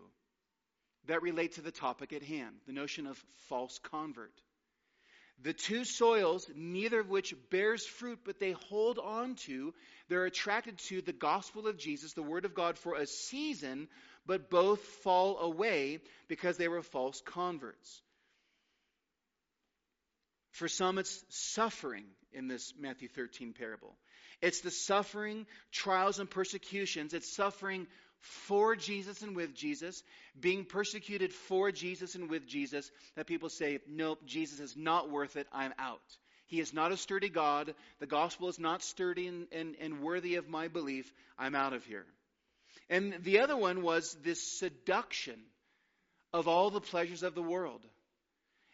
[1.07, 4.33] that relate to the topic at hand the notion of false convert.
[5.41, 9.73] The two soils, neither of which bears fruit, but they hold on to,
[10.07, 13.89] they're attracted to the gospel of Jesus, the word of God, for a season,
[14.25, 18.01] but both fall away because they were false converts.
[20.51, 23.95] For some, it's suffering in this Matthew 13 parable.
[24.41, 27.13] It's the suffering, trials, and persecutions.
[27.13, 27.87] It's suffering
[28.19, 30.01] for Jesus and with Jesus,
[30.39, 35.35] being persecuted for Jesus and with Jesus, that people say, Nope, Jesus is not worth
[35.35, 35.47] it.
[35.51, 36.01] I'm out.
[36.45, 37.73] He is not a sturdy God.
[37.99, 41.11] The gospel is not sturdy and, and, and worthy of my belief.
[41.37, 42.05] I'm out of here.
[42.89, 45.39] And the other one was this seduction
[46.31, 47.85] of all the pleasures of the world.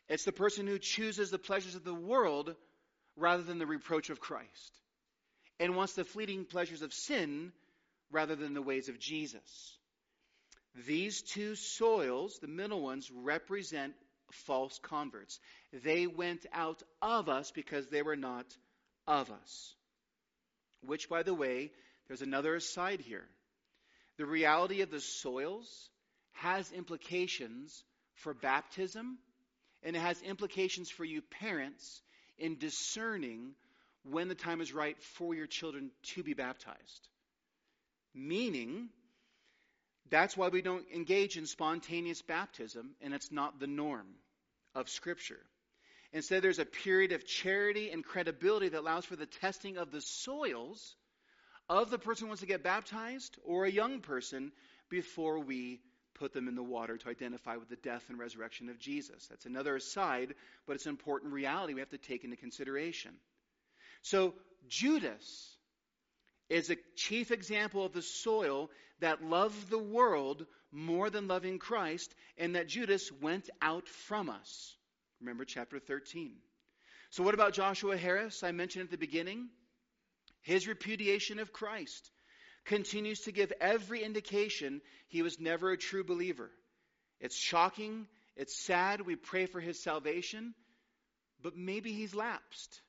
[0.08, 2.56] It's the person who chooses the pleasures of the world
[3.16, 4.80] rather than the reproach of Christ
[5.60, 7.52] and wants the fleeting pleasures of sin
[8.12, 9.78] rather than the ways of Jesus.
[10.88, 13.94] These two soils, the middle ones, represent
[14.32, 15.40] false converts.
[15.74, 18.46] They went out of us because they were not
[19.08, 19.76] of us.
[20.82, 21.72] Which, by the way,
[22.08, 23.28] there's another aside here.
[24.20, 25.90] The reality of the soils
[26.34, 29.18] has implications for baptism,
[29.82, 32.02] and it has implications for you parents
[32.38, 33.54] in discerning
[34.04, 37.08] when the time is right for your children to be baptized.
[38.14, 38.90] Meaning,
[40.10, 44.08] that's why we don't engage in spontaneous baptism, and it's not the norm
[44.76, 45.40] of Scripture.
[46.12, 50.02] Instead, there's a period of charity and credibility that allows for the testing of the
[50.02, 50.98] soils
[51.70, 54.52] of the person who wants to get baptized or a young person
[54.90, 55.80] before we
[56.16, 59.28] put them in the water to identify with the death and resurrection of Jesus.
[59.28, 60.34] That's another aside,
[60.68, 63.12] but it's an important reality we have to take into consideration.
[64.02, 64.34] So,
[64.68, 65.56] Judas
[66.50, 72.14] is a chief example of the soil that loved the world more than loving Christ,
[72.38, 74.76] and that Judas went out from us.
[75.20, 76.34] Remember chapter 13.
[77.12, 78.44] So, what about Joshua Harris?
[78.44, 79.50] I mentioned at the beginning.
[80.42, 82.12] His repudiation of Christ
[82.66, 86.50] continues to give every indication he was never a true believer.
[87.20, 88.08] It's shocking.
[88.36, 89.02] It's sad.
[89.02, 90.54] We pray for his salvation.
[91.42, 92.82] But maybe he's lapsed.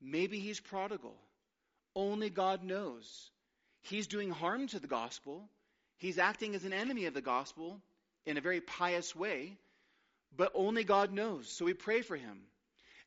[0.00, 1.16] Maybe he's prodigal.
[1.94, 3.30] Only God knows.
[3.82, 5.48] He's doing harm to the gospel.
[5.98, 7.80] He's acting as an enemy of the gospel
[8.26, 9.56] in a very pious way,
[10.36, 11.50] but only God knows.
[11.50, 12.42] So we pray for him.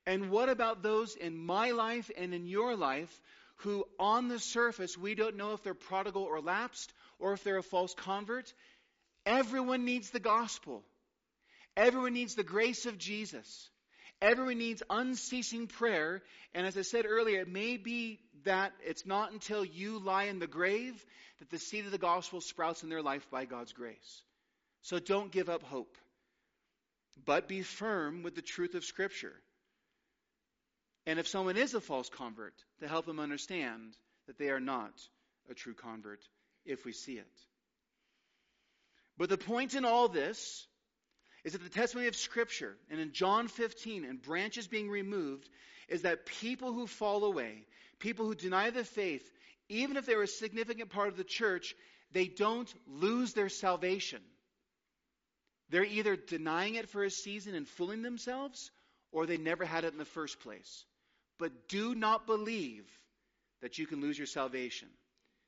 [0.06, 3.22] And what about those in my life and in your life
[3.58, 7.58] who, on the surface, we don't know if they're prodigal or lapsed or if they're
[7.58, 8.54] a false convert?
[9.26, 10.84] Everyone needs the gospel.
[11.78, 13.70] Everyone needs the grace of Jesus.
[14.22, 16.22] Everyone needs unceasing prayer.
[16.54, 20.40] And as I said earlier, it may be that it's not until you lie in
[20.40, 21.04] the grave
[21.40, 24.24] that the seed of the gospel sprouts in their life by God's grace.
[24.82, 25.98] So don't give up hope,
[27.26, 29.34] but be firm with the truth of Scripture.
[31.06, 33.96] And if someone is a false convert, to help them understand
[34.28, 34.94] that they are not
[35.50, 36.22] a true convert
[36.66, 37.28] if we see it.
[39.18, 40.66] But the point in all this
[41.44, 45.50] is that the testimony of Scripture, and in John 15, and branches being removed,
[45.90, 47.66] is that people who fall away,
[48.00, 49.30] people who deny the faith,
[49.68, 51.76] even if they're a significant part of the church,
[52.12, 54.22] they don't lose their salvation.
[55.70, 58.72] They're either denying it for a season and fooling themselves,
[59.12, 60.86] or they never had it in the first place.
[61.44, 62.86] But do not believe
[63.62, 64.88] that you can lose your salvation.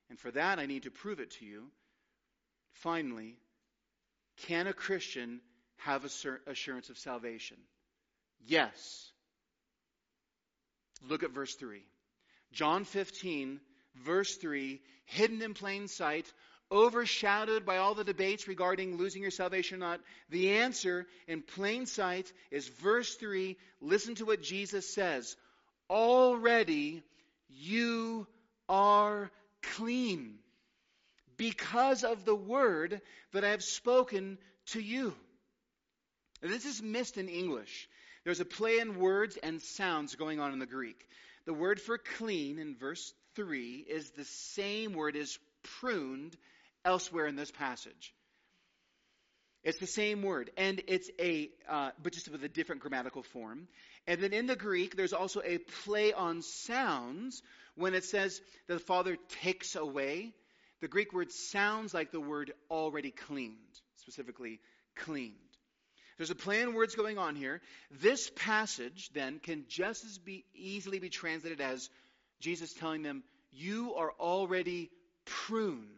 [0.10, 1.68] And for that, I need to prove it to you.
[2.74, 3.38] Finally,
[4.46, 5.40] can a Christian
[5.78, 7.56] have assurance of salvation?
[8.46, 9.10] Yes.
[11.08, 11.82] Look at verse 3.
[12.52, 13.62] John 15,
[14.04, 16.30] verse 3, hidden in plain sight,
[16.70, 20.02] overshadowed by all the debates regarding losing your salvation or not.
[20.30, 23.56] The answer in plain sight is verse 3.
[23.80, 25.38] Listen to what Jesus says.
[25.90, 27.04] Already
[27.50, 28.28] you
[28.68, 29.32] are
[29.62, 30.40] clean
[31.38, 33.02] because of the word
[33.34, 35.14] that I have spoken to you.
[36.42, 37.88] This is missed in English.
[38.24, 41.08] There's a play in words and sounds going on in the Greek.
[41.46, 45.38] The word for clean in verse 3 is the same word as
[45.80, 46.36] pruned
[46.84, 48.15] elsewhere in this passage.
[49.66, 53.68] It's the same word, and it's a, uh, but just with a different grammatical form.
[54.06, 57.42] And then in the Greek, there's also a play on sounds
[57.74, 60.34] when it says that the Father takes away.
[60.82, 63.58] The Greek word sounds like the word already cleaned,
[63.96, 64.60] specifically
[64.96, 65.34] cleaned.
[66.18, 67.60] There's a play on words going on here.
[67.90, 71.90] This passage then can just as be easily be translated as
[72.40, 74.92] Jesus telling them, You are already
[75.26, 75.90] pruned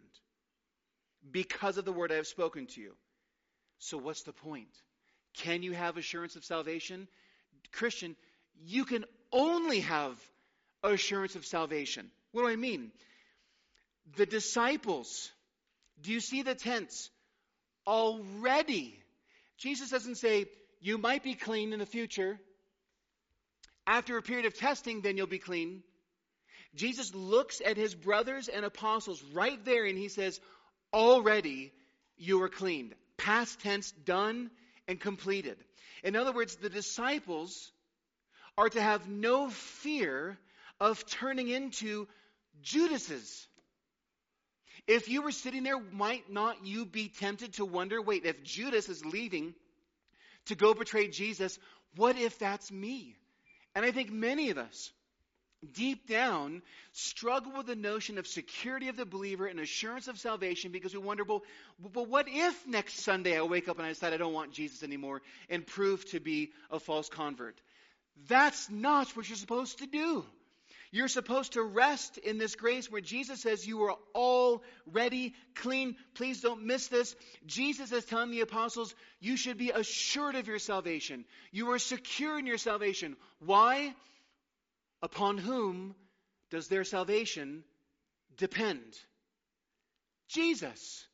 [1.30, 2.94] because of the word I have spoken to you.
[3.80, 4.70] So what's the point?
[5.38, 7.08] Can you have assurance of salvation?
[7.72, 8.16] Christian,
[8.66, 10.20] you can only have
[10.84, 12.10] assurance of salvation.
[12.32, 12.92] What do I mean?
[14.16, 15.32] The disciples,
[16.02, 17.10] do you see the tense?
[17.86, 19.00] Already.
[19.58, 20.46] Jesus doesn't say,
[20.80, 22.40] you might be clean in the future.
[23.86, 25.84] After a period of testing, then you'll be clean.
[26.76, 30.40] Jesus looks at his brothers and apostles right there and he says,
[30.94, 31.72] Already
[32.18, 32.94] you are cleaned.
[33.18, 34.52] Past tense, done
[34.88, 35.58] and completed.
[36.04, 37.72] In other words, the disciples
[38.58, 40.38] are to have no fear
[40.80, 42.08] of turning into
[42.62, 43.48] Judases.
[44.88, 48.90] If you were sitting there, might not you be tempted to wonder wait, if Judas
[48.90, 49.54] is leaving
[50.46, 51.60] to go betray Jesus,
[51.96, 53.16] what if that's me?
[53.76, 54.92] And I think many of us,
[55.74, 60.72] deep down, struggle with the notion of security of the believer and assurance of salvation
[60.72, 61.44] because we wonder, well,
[61.94, 64.84] but what if next Sunday I wake up and I decide I don't want Jesus
[64.84, 67.60] anymore and prove to be a false convert?
[68.28, 70.26] That's not what you're supposed to do.
[70.92, 75.98] You're supposed to rest in this grace where Jesus says you are already clean.
[76.14, 77.14] Please don't miss this.
[77.46, 81.26] Jesus is telling the apostles you should be assured of your salvation.
[81.52, 83.18] You are secure in your salvation.
[83.40, 83.94] Why?
[85.02, 85.96] Upon whom
[86.50, 87.64] does their salvation
[88.38, 88.84] depend?
[90.30, 91.06] Jesus.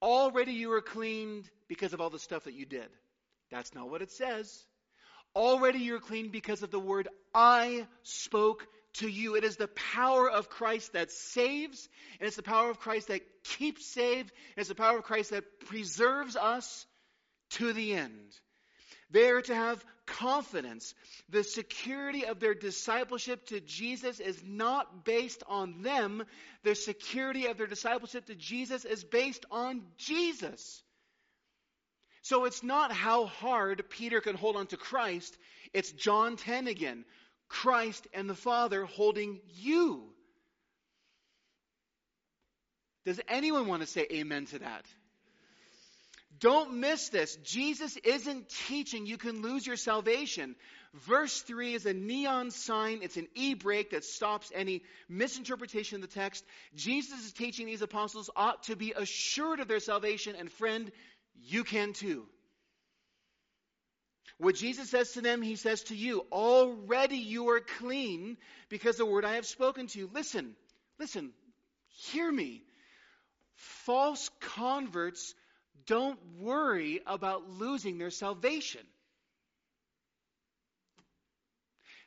[0.00, 2.88] Already you are cleaned because of all the stuff that you did.
[3.50, 4.64] That's not what it says.
[5.34, 9.36] Already you're clean because of the word I spoke to you.
[9.36, 11.88] It is the power of Christ that saves,
[12.20, 15.30] and it's the power of Christ that keeps saved, and it's the power of Christ
[15.30, 16.86] that preserves us
[17.52, 18.32] to the end.
[19.10, 20.94] They are to have confidence.
[21.30, 26.24] The security of their discipleship to Jesus is not based on them.
[26.62, 30.82] The security of their discipleship to Jesus is based on Jesus.
[32.22, 35.36] So it's not how hard Peter can hold on to Christ.
[35.72, 37.04] It's John 10 again.
[37.48, 40.04] Christ and the Father holding you.
[43.04, 44.86] Does anyone want to say amen to that?
[46.42, 47.36] Don't miss this.
[47.44, 50.56] Jesus isn't teaching you can lose your salvation.
[50.92, 56.02] Verse 3 is a neon sign, it's an e brake that stops any misinterpretation of
[56.02, 56.44] the text.
[56.74, 60.90] Jesus is teaching these apostles ought to be assured of their salvation, and friend,
[61.44, 62.26] you can too.
[64.38, 68.36] What Jesus says to them, he says to you, already you are clean
[68.68, 70.10] because the word I have spoken to you.
[70.12, 70.56] Listen,
[70.98, 71.30] listen,
[72.10, 72.64] hear me.
[73.54, 75.34] False converts
[75.86, 78.82] don't worry about losing their salvation.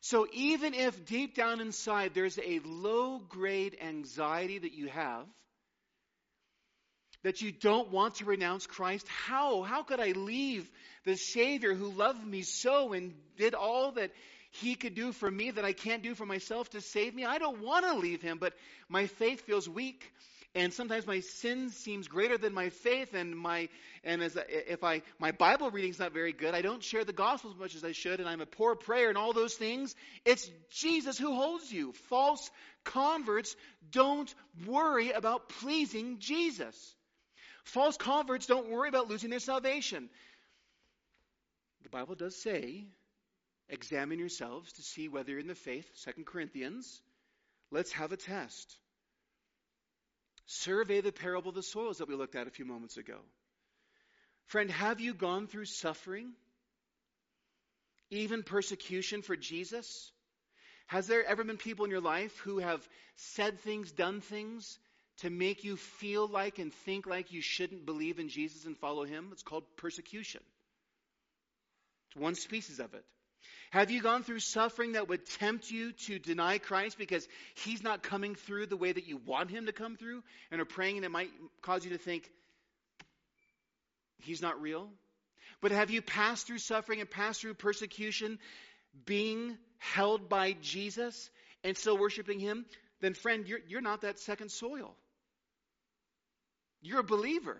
[0.02, 5.26] So even if deep down inside there's a low grade anxiety that you have,
[7.24, 9.08] that you don't want to renounce Christ?
[9.08, 9.64] How?
[9.64, 10.70] How could I leave
[11.06, 14.12] the Savior who loved me so and did all that
[14.52, 17.26] he could do for me that I can't do for myself to save me?
[17.26, 18.54] I don't want to leave him, but
[18.88, 20.14] my faith feels weak.
[20.56, 23.68] And sometimes my sin seems greater than my faith, and my
[24.06, 27.52] and as if I my Bible reading's not very good, I don't share the gospel
[27.52, 29.94] as much as I should, and I'm a poor prayer and all those things.
[30.24, 31.92] It's Jesus who holds you.
[32.10, 32.50] False
[32.86, 33.58] converts
[33.92, 34.34] don't
[34.66, 36.96] worry about pleasing Jesus.
[37.66, 40.10] False converts don't worry about losing their salvation.
[41.84, 42.86] The Bible does say,
[43.68, 47.02] examine yourselves to see whether you're in the faith, 2 Corinthians.
[47.72, 48.78] Let's have a test.
[50.46, 53.18] Survey the parable of the soils that we looked at a few moments ago.
[54.48, 56.34] Friend, have you gone through suffering?
[58.12, 60.12] Even persecution for Jesus?
[60.88, 64.78] Has there ever been people in your life who have said things, done things
[65.18, 69.06] to make you feel like and think like you shouldn't believe in Jesus and follow
[69.06, 69.30] him.
[69.32, 70.42] It's called persecution.
[72.08, 73.06] It's one species of it.
[73.76, 78.04] Have you gone through suffering that would tempt you to deny Christ because he's not
[78.04, 81.06] coming through the way that you want him to come through and are praying and
[81.06, 81.30] it might
[81.62, 82.32] cause you to think
[84.20, 84.88] he's not real?
[85.60, 88.40] But have you passed through suffering and passed through persecution
[89.06, 91.30] being held by Jesus
[91.66, 92.66] and still worshiping him?
[93.02, 94.96] Then, friend, you're, you're not that second soil.
[96.82, 97.58] You're a believer.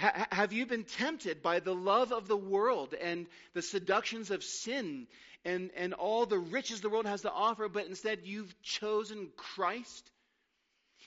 [0.00, 4.42] Ha- have you been tempted by the love of the world and the seductions of
[4.42, 5.06] sin
[5.44, 10.10] and, and all the riches the world has to offer, but instead you've chosen Christ?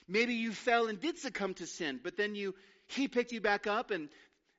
[0.06, 2.54] Maybe you fell and did succumb to sin, but then you
[2.86, 4.08] he picked you back up and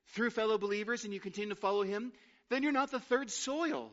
[0.08, 2.12] through fellow believers and you continue to follow him.
[2.50, 3.90] Then you're not the third soil.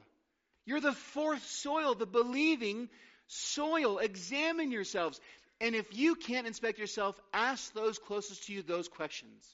[0.66, 2.88] You're the fourth soil, the believing
[3.28, 3.98] soil.
[3.98, 5.20] Examine yourselves.
[5.60, 9.44] And if you can't inspect yourself, ask those closest to you those questions.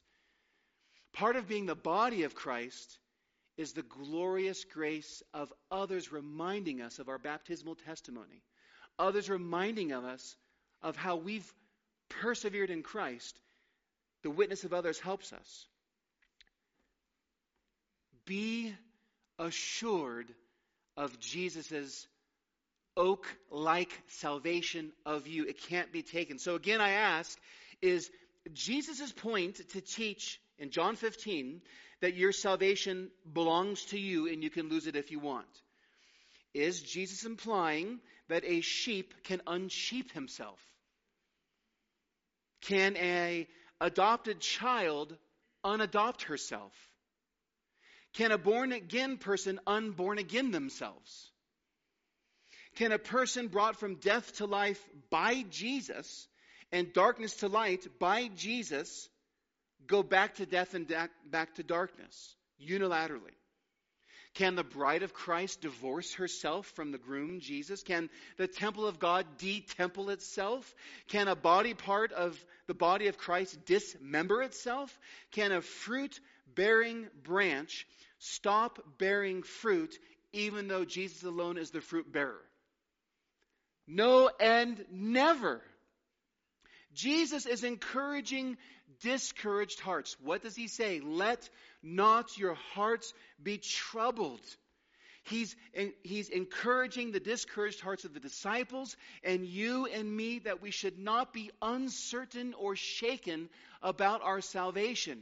[1.18, 2.96] Part of being the body of Christ
[3.56, 8.44] is the glorious grace of others reminding us of our baptismal testimony,
[9.00, 10.36] others reminding of us
[10.80, 11.52] of how we've
[12.08, 13.36] persevered in Christ.
[14.22, 15.66] The witness of others helps us.
[18.24, 18.72] Be
[19.40, 20.32] assured
[20.96, 22.06] of Jesus'
[22.96, 25.46] oak like salvation of you.
[25.46, 26.38] It can't be taken.
[26.38, 27.36] So, again, I ask
[27.82, 28.08] is
[28.54, 31.60] Jesus' point to teach in John 15
[32.00, 35.46] that your salvation belongs to you and you can lose it if you want?
[36.54, 40.60] Is Jesus implying that a sheep can unsheep himself?
[42.62, 43.46] Can a
[43.80, 45.16] adopted child
[45.64, 46.72] unadopt herself?
[48.14, 51.30] Can a born again person unborn again themselves?
[52.76, 56.28] Can a person brought from death to life by Jesus
[56.72, 59.08] and darkness to light by Jesus
[59.88, 60.86] go back to death and
[61.30, 63.34] back to darkness unilaterally?
[64.34, 67.82] Can the bride of Christ divorce herself from the groom, Jesus?
[67.82, 70.72] Can the temple of God detemple itself?
[71.08, 74.96] Can a body part of the body of Christ dismember itself?
[75.32, 76.20] Can a fruit
[76.54, 77.86] bearing branch
[78.18, 79.98] stop bearing fruit
[80.32, 82.44] even though Jesus alone is the fruit bearer?
[83.88, 85.62] No and never.
[86.94, 88.56] Jesus is encouraging
[89.02, 90.16] discouraged hearts.
[90.22, 91.00] What does he say?
[91.00, 91.48] Let
[91.82, 93.12] not your hearts
[93.42, 94.40] be troubled.
[95.24, 95.54] He's,
[96.02, 100.98] he's encouraging the discouraged hearts of the disciples and you and me that we should
[100.98, 103.50] not be uncertain or shaken
[103.82, 105.20] about our salvation.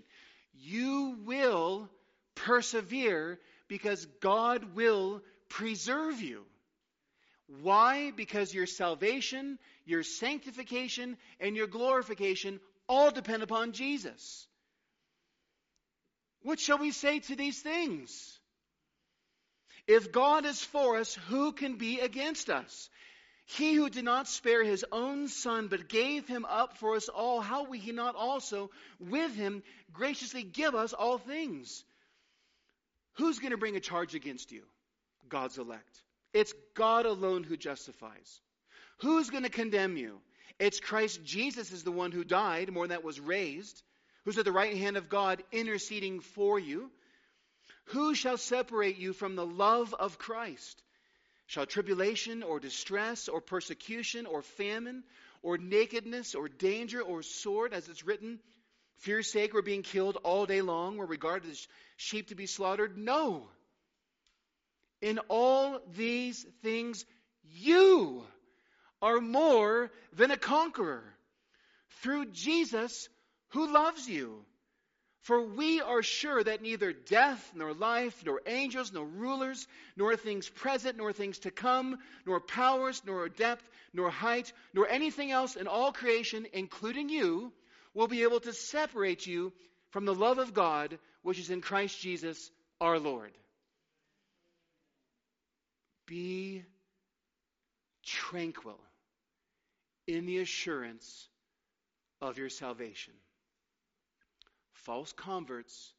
[0.54, 1.88] You will
[2.36, 6.44] persevere because God will preserve you.
[7.62, 8.12] Why?
[8.12, 14.46] Because your salvation, your sanctification, and your glorification all depend upon Jesus.
[16.42, 18.38] What shall we say to these things?
[19.86, 22.88] If God is for us, who can be against us?
[23.46, 27.40] He who did not spare his own son, but gave him up for us all,
[27.40, 29.62] how will he not also with him
[29.92, 31.84] graciously give us all things?
[33.14, 34.62] Who's going to bring a charge against you?
[35.28, 36.02] God's elect.
[36.32, 38.40] It's God alone who justifies.
[38.98, 40.20] Who's going to condemn you?
[40.58, 43.82] It's Christ Jesus is the one who died, more than that was raised,
[44.24, 46.90] who's at the right hand of God interceding for you.
[47.90, 50.82] Who shall separate you from the love of Christ?
[51.46, 55.04] Shall tribulation or distress or persecution or famine
[55.42, 58.40] or nakedness or danger or sword, as it's written,
[59.04, 62.98] your sake we're being killed all day long, we're regarded as sheep to be slaughtered?
[62.98, 63.46] No.
[65.00, 67.04] In all these things,
[67.44, 68.24] you
[69.02, 71.04] are more than a conqueror
[72.02, 73.08] through Jesus
[73.50, 74.44] who loves you.
[75.22, 79.66] For we are sure that neither death, nor life, nor angels, nor rulers,
[79.96, 85.32] nor things present, nor things to come, nor powers, nor depth, nor height, nor anything
[85.32, 87.52] else in all creation, including you,
[87.92, 89.52] will be able to separate you
[89.90, 93.32] from the love of God which is in Christ Jesus our Lord.
[96.06, 96.62] Be
[98.04, 98.78] tranquil
[100.06, 101.28] in the assurance
[102.20, 103.14] of your salvation.
[104.72, 105.92] False converts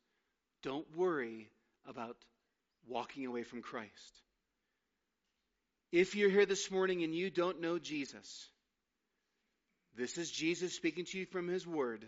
[0.64, 1.50] don't worry
[1.88, 2.18] about
[2.88, 4.22] walking away from Christ.
[5.92, 8.48] If you're here this morning and you don't know Jesus,
[9.96, 12.06] this is Jesus speaking to you from his word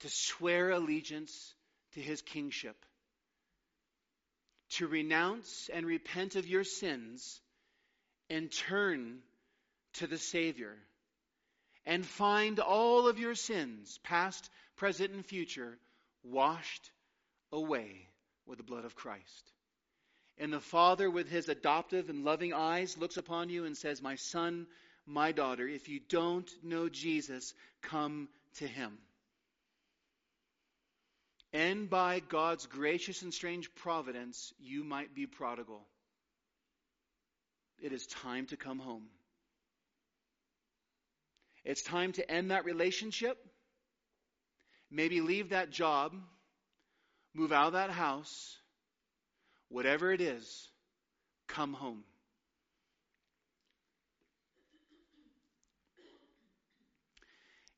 [0.00, 1.54] to swear allegiance
[1.94, 2.76] to his kingship
[4.76, 7.40] to renounce and repent of your sins
[8.30, 9.18] and turn
[9.94, 10.74] to the Savior
[11.84, 15.78] and find all of your sins, past, present, and future,
[16.22, 16.90] washed
[17.52, 18.08] away
[18.46, 19.52] with the blood of Christ.
[20.38, 24.16] And the Father, with his adoptive and loving eyes, looks upon you and says, My
[24.16, 24.66] son,
[25.06, 28.98] my daughter, if you don't know Jesus, come to him
[31.52, 35.82] and by God's gracious and strange providence, you might be prodigal.
[37.78, 39.04] It is time to come home.
[41.64, 43.38] It's time to end that relationship.
[44.90, 46.12] Maybe leave that job,
[47.34, 48.56] move out of that house,
[49.68, 50.68] whatever it is,
[51.48, 52.04] come home.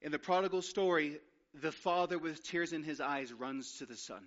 [0.03, 1.19] In the prodigal story,
[1.55, 4.23] the father, with tears in his eyes, runs to the son.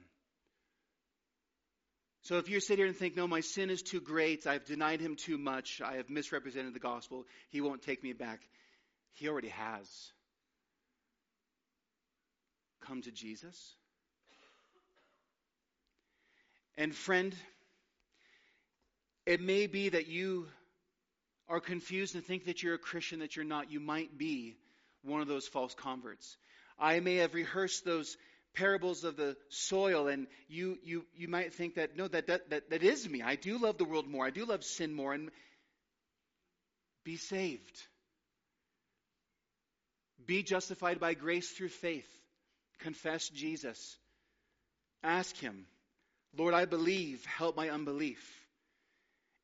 [2.23, 5.01] So if you sit here and think, no, my sin is too great, I've denied
[5.01, 8.39] him too much, I have misrepresented the gospel, he won't take me back.
[9.13, 9.87] He already has.
[12.81, 13.75] Come to Jesus.
[16.77, 17.35] And friend,
[19.25, 20.47] it may be that you
[21.49, 23.71] are confused and think that you're a Christian that you're not.
[23.71, 24.57] You might be
[25.03, 26.37] one of those false converts.
[26.77, 28.15] I may have rehearsed those
[28.53, 32.69] parables of the soil, and you, you, you might think that, no, that, that, that,
[32.69, 33.21] that is me.
[33.21, 34.25] I do love the world more.
[34.25, 35.13] I do love sin more.
[35.13, 35.31] And
[37.03, 37.87] be saved.
[40.25, 42.07] Be justified by grace through faith.
[42.79, 43.97] Confess Jesus.
[45.03, 45.65] Ask Him,
[46.35, 48.23] Lord, I believe, help my unbelief.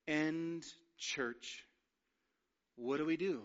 [0.07, 0.63] And,
[0.97, 1.63] church,
[2.76, 3.41] what do we do?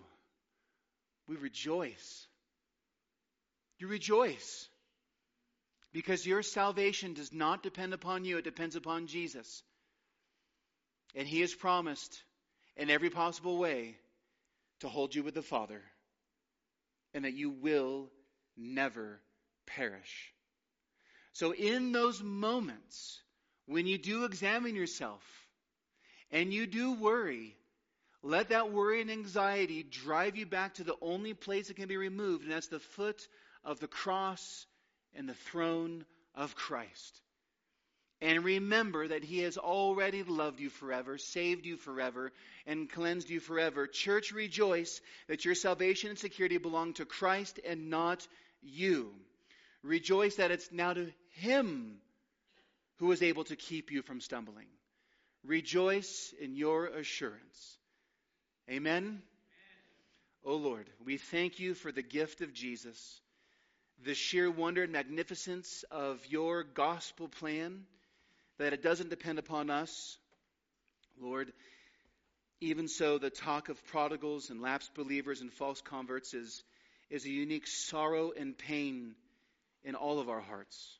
[1.26, 2.26] We rejoice.
[3.78, 4.68] You rejoice.
[5.92, 9.62] Because your salvation does not depend upon you, it depends upon Jesus.
[11.14, 12.22] And He has promised
[12.76, 13.96] in every possible way
[14.80, 15.82] to hold you with the Father,
[17.14, 18.10] and that you will
[18.56, 19.20] never
[19.66, 20.32] perish.
[21.32, 23.20] So, in those moments
[23.68, 25.22] when you do examine yourself
[26.30, 27.54] and you do worry,
[28.22, 31.96] let that worry and anxiety drive you back to the only place that can be
[31.96, 33.28] removed, and that's the foot
[33.64, 34.66] of the cross
[35.14, 36.04] and the throne
[36.34, 37.20] of Christ.
[38.20, 42.32] And remember that He has already loved you forever, saved you forever,
[42.66, 43.86] and cleansed you forever.
[43.86, 48.26] Church, rejoice that your salvation and security belong to Christ and not
[48.60, 49.12] you.
[49.84, 52.00] Rejoice that it's now to Him
[52.96, 54.66] who is able to keep you from stumbling.
[55.44, 57.78] Rejoice in your assurance.
[58.68, 59.04] Amen?
[59.04, 59.22] Amen.
[60.44, 63.20] O oh Lord, we thank you for the gift of Jesus,
[64.04, 67.84] the sheer wonder and magnificence of your gospel plan
[68.58, 70.18] that it doesn't depend upon us.
[71.20, 71.52] Lord,
[72.60, 76.62] even so, the talk of prodigals and lapsed believers and false converts is,
[77.08, 79.14] is a unique sorrow and pain
[79.84, 80.98] in all of our hearts.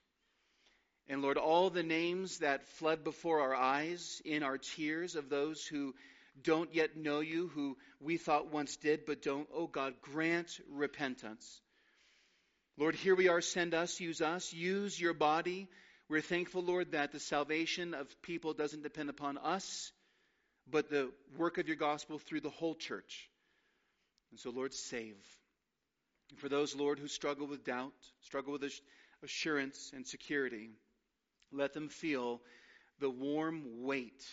[1.09, 5.65] And Lord, all the names that flood before our eyes in our tears of those
[5.65, 5.95] who
[6.43, 11.61] don't yet know you, who we thought once did but don't, oh God, grant repentance.
[12.77, 15.67] Lord, here we are, send us, use us, use your body
[16.09, 19.93] we're thankful, Lord, that the salvation of people doesn't depend upon us,
[20.71, 23.29] but the work of your gospel through the whole church.
[24.31, 25.17] And so, Lord, save.
[26.31, 27.93] And for those, Lord, who struggle with doubt,
[28.23, 28.71] struggle with
[29.23, 30.71] assurance and security,
[31.53, 32.41] let them feel
[33.01, 34.25] the warm weight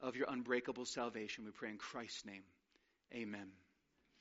[0.00, 1.44] of your unbreakable salvation.
[1.44, 2.42] We pray in Christ's name.
[3.14, 3.63] Amen.